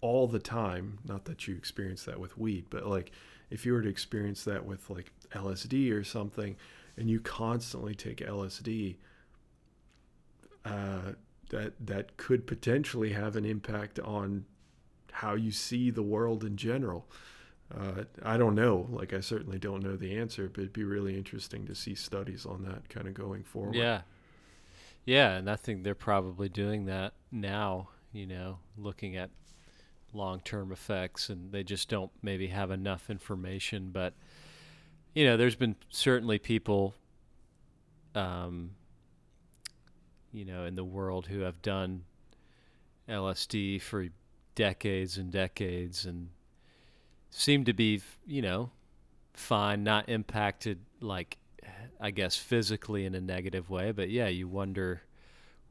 [0.00, 3.12] all the time, not that you experience that with weed, but like
[3.50, 6.56] if you were to experience that with like LSD or something,
[6.96, 8.96] and you constantly take LSD,
[10.64, 11.12] uh,
[11.50, 14.44] that that could potentially have an impact on
[15.12, 17.06] how you see the world in general.
[17.72, 18.88] Uh, I don't know.
[18.90, 22.44] Like I certainly don't know the answer, but it'd be really interesting to see studies
[22.44, 23.74] on that kind of going forward.
[23.74, 24.02] Yeah,
[25.04, 29.30] yeah, and I think they're probably doing that now, you know, looking at
[30.12, 33.90] long term effects, and they just don't maybe have enough information.
[33.90, 34.14] But,
[35.14, 36.94] you know, there's been certainly people,
[38.14, 38.70] um,
[40.32, 42.04] you know, in the world who have done
[43.08, 44.08] LSD for
[44.54, 46.30] decades and decades and
[47.30, 48.70] seem to be, you know,
[49.34, 51.36] fine, not impacted like
[52.00, 55.02] I guess physically in a negative way, but yeah, you wonder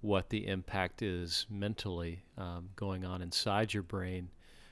[0.01, 4.29] what the impact is mentally um, going on inside your brain.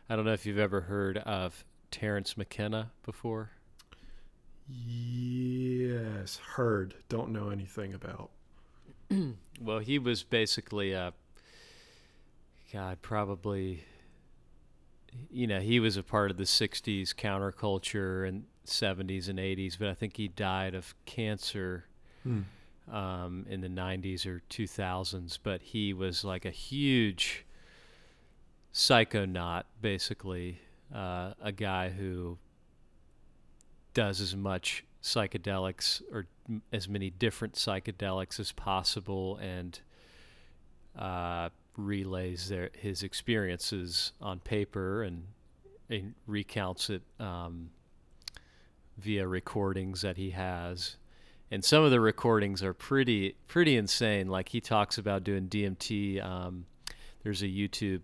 [0.09, 3.51] I don't know if you've ever heard of Terence McKenna before.
[4.67, 6.95] Yes, heard.
[7.09, 8.31] Don't know anything about.
[9.61, 11.13] well, he was basically a
[12.71, 13.83] God, probably.
[15.29, 19.87] You know, he was a part of the '60s counterculture and 70s and 80s, but
[19.87, 21.85] I think he died of cancer
[22.23, 22.41] hmm.
[22.91, 25.39] um, in the 90s or 2000s.
[25.41, 27.45] But he was like a huge
[28.73, 30.59] psychonaut, basically,
[30.93, 32.37] uh, a guy who
[33.93, 36.27] does as much psychedelics or
[36.71, 39.79] as many different psychedelics as possible and
[40.97, 45.25] uh, relays their, his experiences on paper and,
[45.89, 47.69] and recounts it um,
[49.01, 50.97] via recordings that he has.
[51.49, 54.27] And some of the recordings are pretty pretty insane.
[54.27, 56.23] Like he talks about doing DMT.
[56.23, 56.65] Um,
[57.23, 58.01] there's a YouTube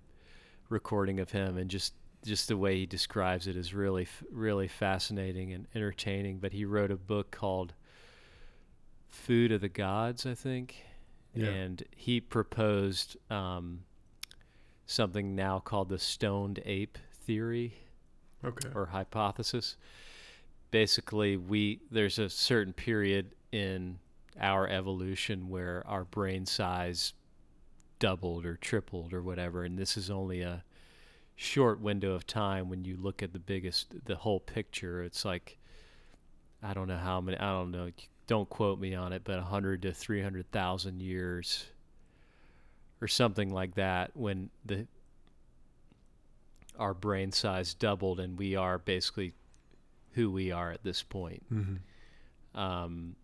[0.70, 1.94] recording of him, and just
[2.26, 6.40] just the way he describes it is really really fascinating and entertaining.
[6.40, 7.74] But he wrote a book called
[9.08, 10.84] Food of the Gods, I think,
[11.34, 11.48] yeah.
[11.48, 13.84] and he proposed um,
[14.86, 17.76] something now called the stoned ape theory,
[18.44, 18.68] okay.
[18.76, 19.78] or hypothesis
[20.72, 23.98] basically we there's a certain period in
[24.40, 27.14] our evolution where our brain size
[28.00, 30.64] doubled or tripled or whatever and this is only a
[31.36, 35.04] short window of time when you look at the biggest the whole picture.
[35.04, 35.58] It's like
[36.64, 37.90] i don't know how many i don't know
[38.26, 41.68] don't quote me on it but 100 to 300,000 years
[43.00, 44.88] or something like that when the
[46.80, 49.34] our brain size doubled and we are basically
[50.18, 51.44] who we are at this point.
[51.54, 52.60] Mm-hmm.
[52.60, 53.16] Um,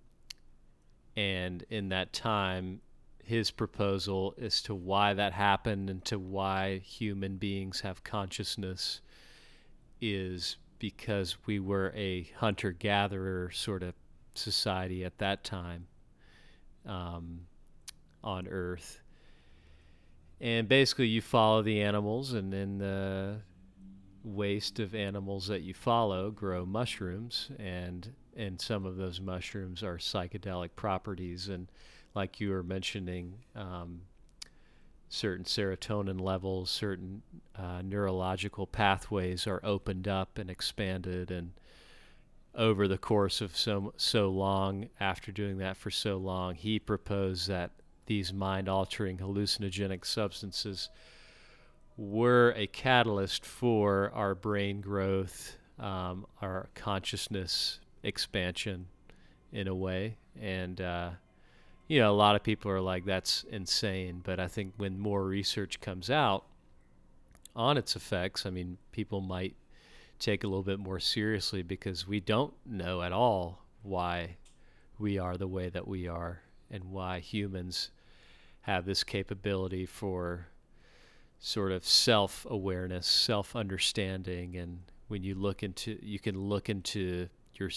[1.17, 2.81] and in that time,
[3.23, 9.01] his proposal as to why that happened and to why human beings have consciousness
[10.01, 13.95] is because we were a hunter gatherer sort of
[14.35, 15.87] society at that time
[16.85, 17.39] um,
[18.23, 18.99] on Earth.
[20.39, 23.37] And basically, you follow the animals, and then the
[24.23, 29.97] waste of animals that you follow grow mushrooms and and some of those mushrooms are
[29.97, 31.49] psychedelic properties.
[31.49, 31.69] And
[32.15, 34.01] like you were mentioning um,
[35.09, 37.21] certain serotonin levels certain
[37.55, 41.29] uh, neurological pathways are opened up and expanded.
[41.29, 41.51] And
[42.55, 47.47] over the course of so so long after doing that for so long he proposed
[47.47, 47.71] that
[48.05, 50.89] these mind altering hallucinogenic substances
[51.97, 58.87] were a catalyst for our brain growth, um, our consciousness expansion
[59.51, 60.17] in a way.
[60.39, 61.11] And, uh,
[61.87, 64.21] you know, a lot of people are like, that's insane.
[64.23, 66.45] But I think when more research comes out
[67.55, 69.55] on its effects, I mean, people might
[70.17, 74.37] take a little bit more seriously because we don't know at all why
[74.97, 76.41] we are the way that we are
[76.71, 77.91] and why humans
[78.61, 80.47] have this capability for
[81.45, 84.79] sort of self awareness, self understanding, and
[85.09, 87.69] when you look into, you can look into your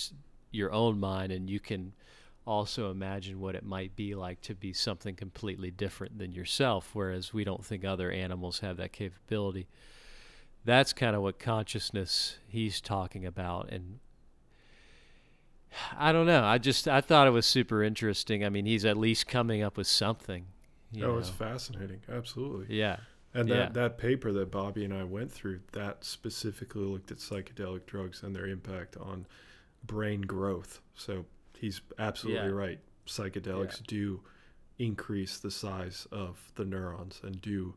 [0.52, 1.92] your own mind, and you can
[2.46, 6.90] also imagine what it might be like to be something completely different than yourself.
[6.92, 9.66] Whereas we don't think other animals have that capability.
[10.64, 13.98] That's kind of what consciousness he's talking about, and
[15.98, 16.44] I don't know.
[16.44, 18.44] I just I thought it was super interesting.
[18.44, 20.44] I mean, he's at least coming up with something.
[20.94, 21.18] oh, know.
[21.18, 22.02] it's fascinating.
[22.08, 22.76] Absolutely.
[22.76, 22.98] Yeah.
[23.36, 23.68] And that, yeah.
[23.70, 28.34] that paper that Bobby and I went through, that specifically looked at psychedelic drugs and
[28.34, 29.26] their impact on
[29.84, 30.80] brain growth.
[30.94, 31.26] So
[31.58, 32.54] he's absolutely yeah.
[32.54, 32.78] right.
[33.06, 33.86] Psychedelics yeah.
[33.88, 34.20] do
[34.78, 37.74] increase the size of the neurons and do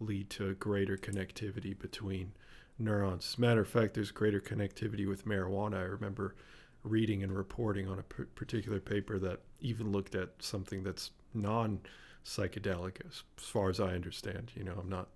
[0.00, 2.32] lead to greater connectivity between
[2.78, 3.30] neurons.
[3.32, 5.76] As a matter of fact, there's greater connectivity with marijuana.
[5.76, 6.34] I remember
[6.82, 11.80] reading and reporting on a p- particular paper that even looked at something that's non
[12.26, 14.50] psychedelic as far as I understand.
[14.54, 15.08] You know, I'm not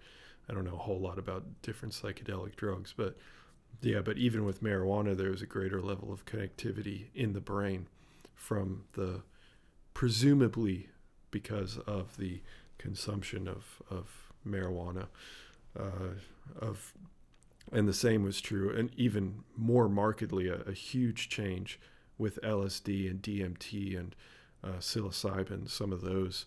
[0.49, 3.17] I don't know a whole lot about different psychedelic drugs, but
[3.83, 7.89] yeah, but even with marijuana there's a greater level of connectivity in the brain
[8.35, 9.23] from the
[9.93, 10.89] presumably
[11.31, 12.41] because of the
[12.79, 15.07] consumption of of marijuana
[15.79, 16.15] uh,
[16.59, 16.95] of
[17.73, 21.79] and the same was true and even more markedly a, a huge change
[22.19, 24.17] with LSD and DMT and
[24.65, 26.47] uh, psilocybin some of those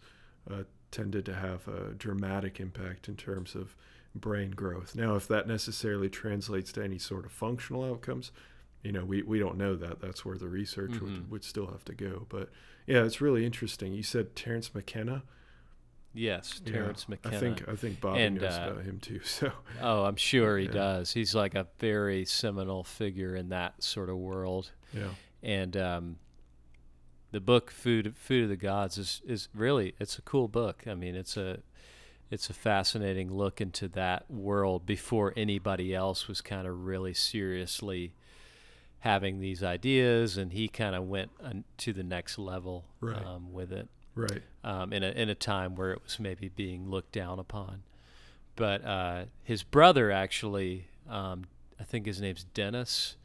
[0.50, 3.76] uh, tended to have a dramatic impact in terms of
[4.16, 4.96] brain growth.
[4.96, 8.32] Now, if that necessarily translates to any sort of functional outcomes,
[8.84, 10.02] you know, we, we don't know that.
[10.02, 11.06] That's where the research mm-hmm.
[11.06, 12.26] would, would still have to go.
[12.30, 12.50] But
[12.86, 13.94] yeah, it's really interesting.
[13.94, 15.24] You said Terence McKenna.
[16.14, 17.38] Yes, Terence yeah, McKenna.
[17.38, 19.22] I think I think Bobby and, knows uh, about him too.
[19.24, 19.52] So.
[19.82, 20.72] Oh, I'm sure he yeah.
[20.72, 21.12] does.
[21.12, 24.72] He's like a very seminal figure in that sort of world.
[24.94, 25.10] Yeah.
[25.42, 26.18] And um,
[27.34, 30.84] the book Food Food of the Gods is is really it's a cool book.
[30.88, 31.60] I mean, it's a
[32.30, 38.14] it's a fascinating look into that world before anybody else was kind of really seriously
[39.00, 41.32] having these ideas, and he kind of went
[41.78, 43.26] to the next level right.
[43.26, 43.90] um, with it.
[44.16, 44.44] Right.
[44.64, 47.82] Um, in a in a time where it was maybe being looked down upon,
[48.56, 51.46] but uh, his brother actually, um,
[51.80, 53.18] I think his name's Dennis,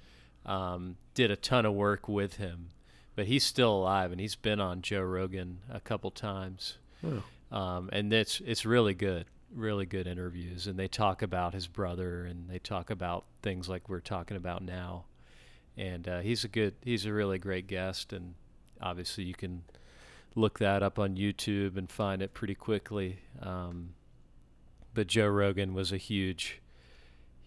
[0.46, 2.70] um, did a ton of work with him
[3.18, 6.78] but he's still alive and he's been on Joe Rogan a couple times.
[7.50, 10.68] Um, and it's it's really good, really good interviews.
[10.68, 14.62] And they talk about his brother and they talk about things like we're talking about
[14.62, 15.06] now.
[15.76, 18.12] And uh, he's a good, he's a really great guest.
[18.12, 18.34] And
[18.80, 19.64] obviously, you can
[20.36, 23.18] look that up on YouTube and find it pretty quickly.
[23.42, 23.94] Um,
[24.94, 26.62] but Joe Rogan was a huge,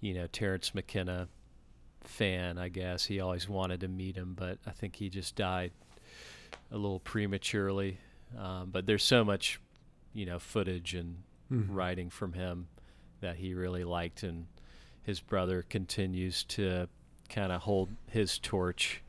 [0.01, 1.29] you know, Terence McKenna
[2.03, 3.05] fan, I guess.
[3.05, 5.71] He always wanted to meet him, but I think he just died
[6.71, 7.97] a little prematurely.
[8.37, 9.59] Um, but there's so much,
[10.13, 11.17] you know, footage and
[11.51, 11.73] mm-hmm.
[11.73, 12.67] writing from him
[13.19, 14.47] that he really liked, and
[15.03, 16.87] his brother continues to
[17.29, 19.01] kind of hold his torch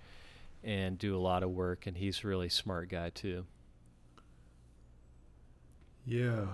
[0.64, 3.44] and do a lot of work, and he's a really smart guy too.
[6.04, 6.46] Yeah,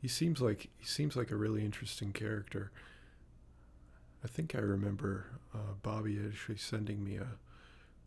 [0.00, 2.70] he seems like he seems like a really interesting character.
[4.24, 7.26] I think I remember uh, Bobby actually sending me a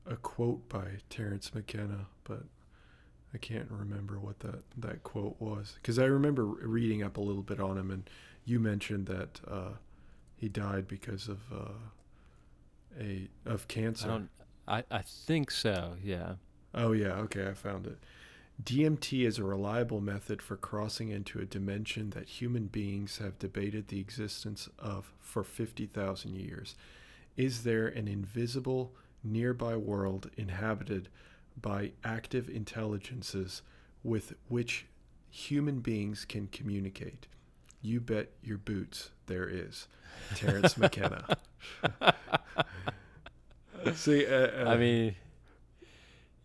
[0.08, 2.44] a quote by Terence McKenna, but
[3.34, 7.42] I can't remember what that that quote was because I remember reading up a little
[7.42, 8.10] bit on him, and
[8.46, 9.72] you mentioned that uh,
[10.36, 11.72] he died because of uh,
[13.00, 14.28] a of cancer.
[14.68, 15.96] I, I I think so.
[16.04, 16.34] Yeah.
[16.74, 17.14] Oh yeah.
[17.14, 17.98] Okay, I found it.
[18.64, 23.90] DMT is a reliable method for crossing into a dimension that human beings have debated
[23.90, 26.76] the existence of for 50,000 years.
[27.36, 31.10] Is there an invisible, nearby world inhabited
[31.62, 33.62] by active intelligences
[34.04, 34.86] with which
[35.30, 37.28] human beings can communicate?
[37.82, 39.88] You bet your boots there is.
[40.36, 41.38] Terence McKenna.
[43.94, 45.16] See, uh, uh, I mean,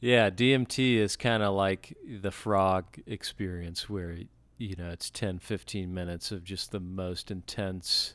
[0.01, 4.17] yeah, DMT is kind of like the frog experience where
[4.61, 8.15] you know it's 10 15 minutes of just the most intense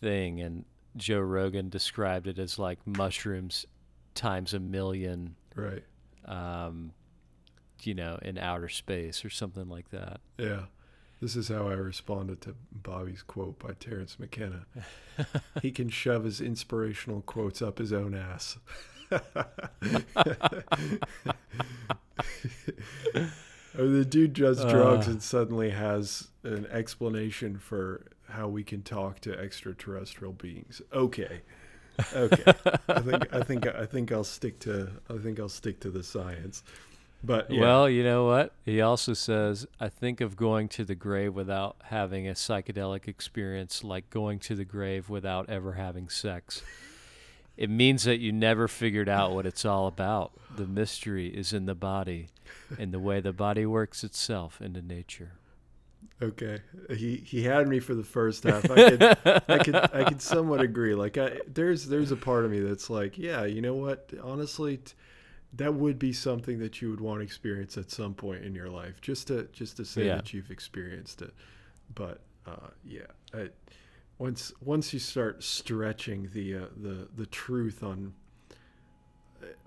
[0.00, 0.64] thing and
[0.96, 3.66] Joe Rogan described it as like mushrooms
[4.14, 5.84] times a million right
[6.24, 6.92] um
[7.82, 10.62] you know in outer space or something like that yeah
[11.20, 14.66] this is how I responded to Bobby's quote by Terence McKenna.
[15.62, 18.58] he can shove his inspirational quotes up his own ass.
[23.74, 29.20] the dude does drugs uh, and suddenly has an explanation for how we can talk
[29.20, 30.80] to extraterrestrial beings.
[30.92, 31.42] Okay.
[32.14, 32.52] Okay.
[32.88, 36.02] I think I think I think I'll stick to I think I'll stick to the
[36.02, 36.62] science.
[37.24, 37.60] But yeah.
[37.60, 38.52] Well, you know what?
[38.64, 43.84] He also says, I think of going to the grave without having a psychedelic experience
[43.84, 46.62] like going to the grave without ever having sex.
[47.56, 50.32] It means that you never figured out what it's all about.
[50.56, 52.28] The mystery is in the body
[52.78, 55.32] and the way the body works itself into nature.
[56.20, 56.60] Okay,
[56.94, 58.70] he he had me for the first half.
[58.70, 59.02] I could
[59.48, 60.94] I could I could somewhat agree.
[60.94, 64.12] Like I there's there's a part of me that's like, yeah, you know what?
[64.22, 64.92] Honestly, t-
[65.54, 68.68] that would be something that you would want to experience at some point in your
[68.70, 70.16] life, just to just to say Yeah.
[70.16, 71.34] that you've experienced it.
[71.94, 73.48] But uh, yeah, I,
[74.22, 78.14] once once you start stretching the uh, the the truth on,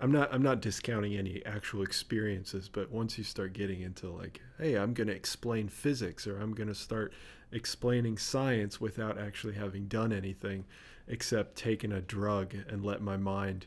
[0.00, 4.40] I'm not I'm not discounting any actual experiences, but once you start getting into like,
[4.58, 7.12] hey, I'm going to explain physics or I'm going to start
[7.52, 10.64] explaining science without actually having done anything
[11.06, 13.66] except taken a drug and let my mind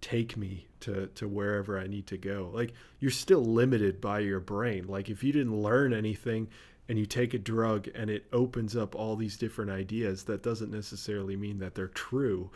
[0.00, 2.50] take me to to wherever I need to go.
[2.54, 4.86] Like you're still limited by your brain.
[4.88, 6.48] Like if you didn't learn anything
[6.88, 10.70] and you take a drug and it opens up all these different ideas, that doesn't
[10.70, 12.50] necessarily mean that they're true.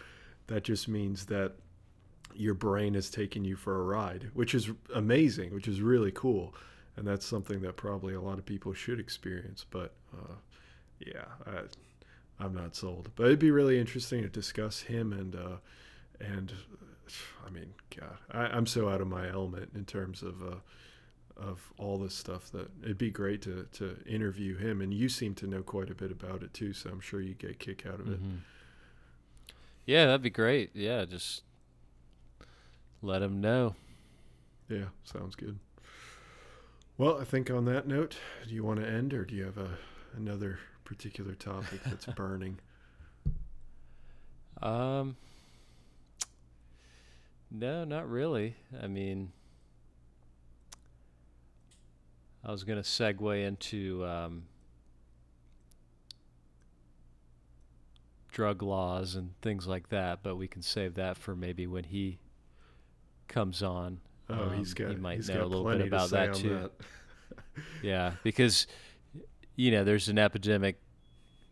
[0.47, 1.53] That just means that
[2.35, 6.55] your brain is taking you for a ride, which is amazing, which is really cool.
[6.97, 9.65] And that's something that probably a lot of people should experience.
[9.69, 10.35] But uh,
[11.01, 13.11] yeah, I, I'm not sold.
[13.17, 15.57] But it'd be really interesting to discuss him and uh,
[16.21, 16.53] and
[17.47, 20.57] I mean, God, I, I'm so out of my element in terms of uh,
[21.37, 24.81] of all this stuff that it'd be great to to interview him.
[24.81, 27.35] And you seem to know quite a bit about it too, so I'm sure you
[27.35, 28.23] get a kick out of it.
[28.23, 28.41] Mhm.
[29.87, 30.71] Yeah, that'd be great.
[30.75, 31.43] Yeah, just
[33.03, 33.75] let him know.
[34.69, 35.59] Yeah, sounds good.
[36.99, 38.17] Well, I think on that note,
[38.47, 39.79] do you want to end, or do you have a
[40.15, 42.59] another particular topic that's burning?
[44.63, 45.17] Um,
[47.51, 48.57] no, not really.
[48.81, 49.33] I mean,
[52.45, 54.45] I was going to segue into um,
[58.31, 62.19] drug laws and things like that, but we can save that for maybe when he
[63.29, 64.01] comes on.
[64.29, 66.49] Oh, he's Um, got he might know a little bit about say that too.
[66.51, 66.71] that.
[67.83, 68.67] Yeah, because
[69.57, 70.79] you know there's an epidemic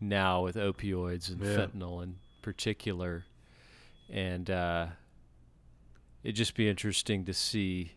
[0.01, 1.67] now with opioids and Yeah.
[1.67, 3.25] fentanyl in particular,
[4.11, 4.87] and uh,
[6.23, 7.93] it'd just be interesting to see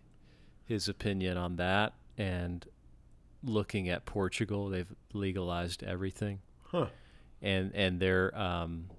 [0.66, 1.94] his opinion on that.
[2.18, 2.66] And
[3.44, 6.88] looking at Portugal, they've legalized everything, Huh.
[7.42, 8.90] and and they're um,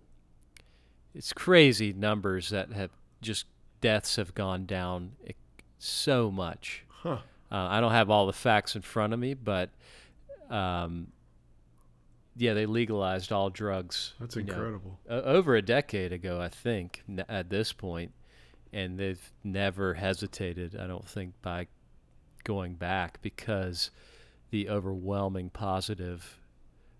[1.15, 2.91] it's crazy numbers that have
[3.21, 3.47] just
[3.81, 5.13] deaths have gone down
[5.79, 6.85] so much.
[6.89, 7.19] Huh.
[7.51, 9.71] Uh, I don't have all the facts in front of me, but
[10.49, 11.09] um,
[12.37, 14.15] yeah, they legalized all drugs.
[14.19, 14.99] That's you know, incredible.
[15.09, 18.13] over a decade ago, I think, n- at this point,
[18.73, 20.75] and they've never hesitated.
[20.79, 21.67] I don't think by
[22.45, 23.91] going back because
[24.53, 26.39] the overwhelming positive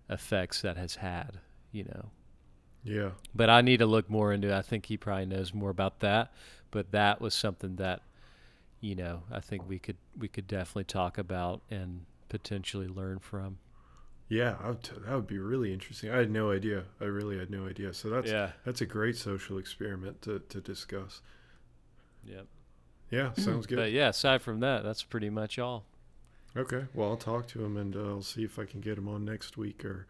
[0.09, 1.39] effects that has had.
[1.71, 2.09] You know,
[2.83, 3.11] Yeah.
[3.33, 4.49] but I need to look more into.
[4.49, 4.53] it.
[4.53, 6.33] I think he probably knows more about that.
[6.69, 8.01] But that was something that,
[8.81, 13.57] you know, I think we could we could definitely talk about and potentially learn from.
[14.29, 16.09] Yeah, I would t- that would be really interesting.
[16.09, 16.85] I had no idea.
[16.99, 17.93] I really had no idea.
[17.93, 18.51] So that's yeah.
[18.65, 21.21] that's a great social experiment to, to discuss.
[22.25, 22.47] Yep.
[23.11, 23.75] Yeah, sounds good.
[23.77, 25.85] But yeah, aside from that, that's pretty much all.
[26.55, 26.85] Okay.
[26.93, 29.25] Well, I'll talk to him and uh, I'll see if I can get him on
[29.25, 30.07] next week or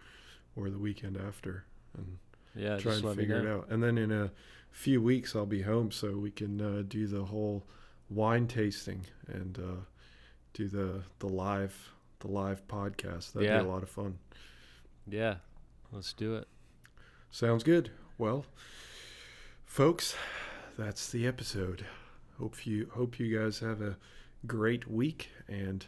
[0.56, 1.64] or the weekend after
[1.98, 2.18] and
[2.56, 3.68] Yeah, try just and figure it out.
[3.70, 4.32] And then in a
[4.72, 7.64] few weeks, I'll be home so we can uh, do the whole
[8.10, 9.82] wine tasting and uh,
[10.54, 13.34] do the the live the live podcast.
[13.34, 13.60] That'd Yeah.
[13.62, 14.20] be a lot of fun.
[15.08, 15.36] Yeah,
[15.92, 16.48] let's do it.
[17.32, 17.90] Sounds good.
[18.18, 18.46] Well,
[19.66, 20.16] folks,
[20.78, 21.86] that's the episode.
[22.40, 23.98] Hope you hope you guys have a
[24.46, 25.86] great week and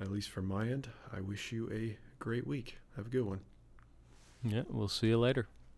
[0.00, 2.78] at least from my end, I wish you a great week.
[2.96, 3.40] Have a good one.
[4.42, 5.48] Yeah, we'll see you later.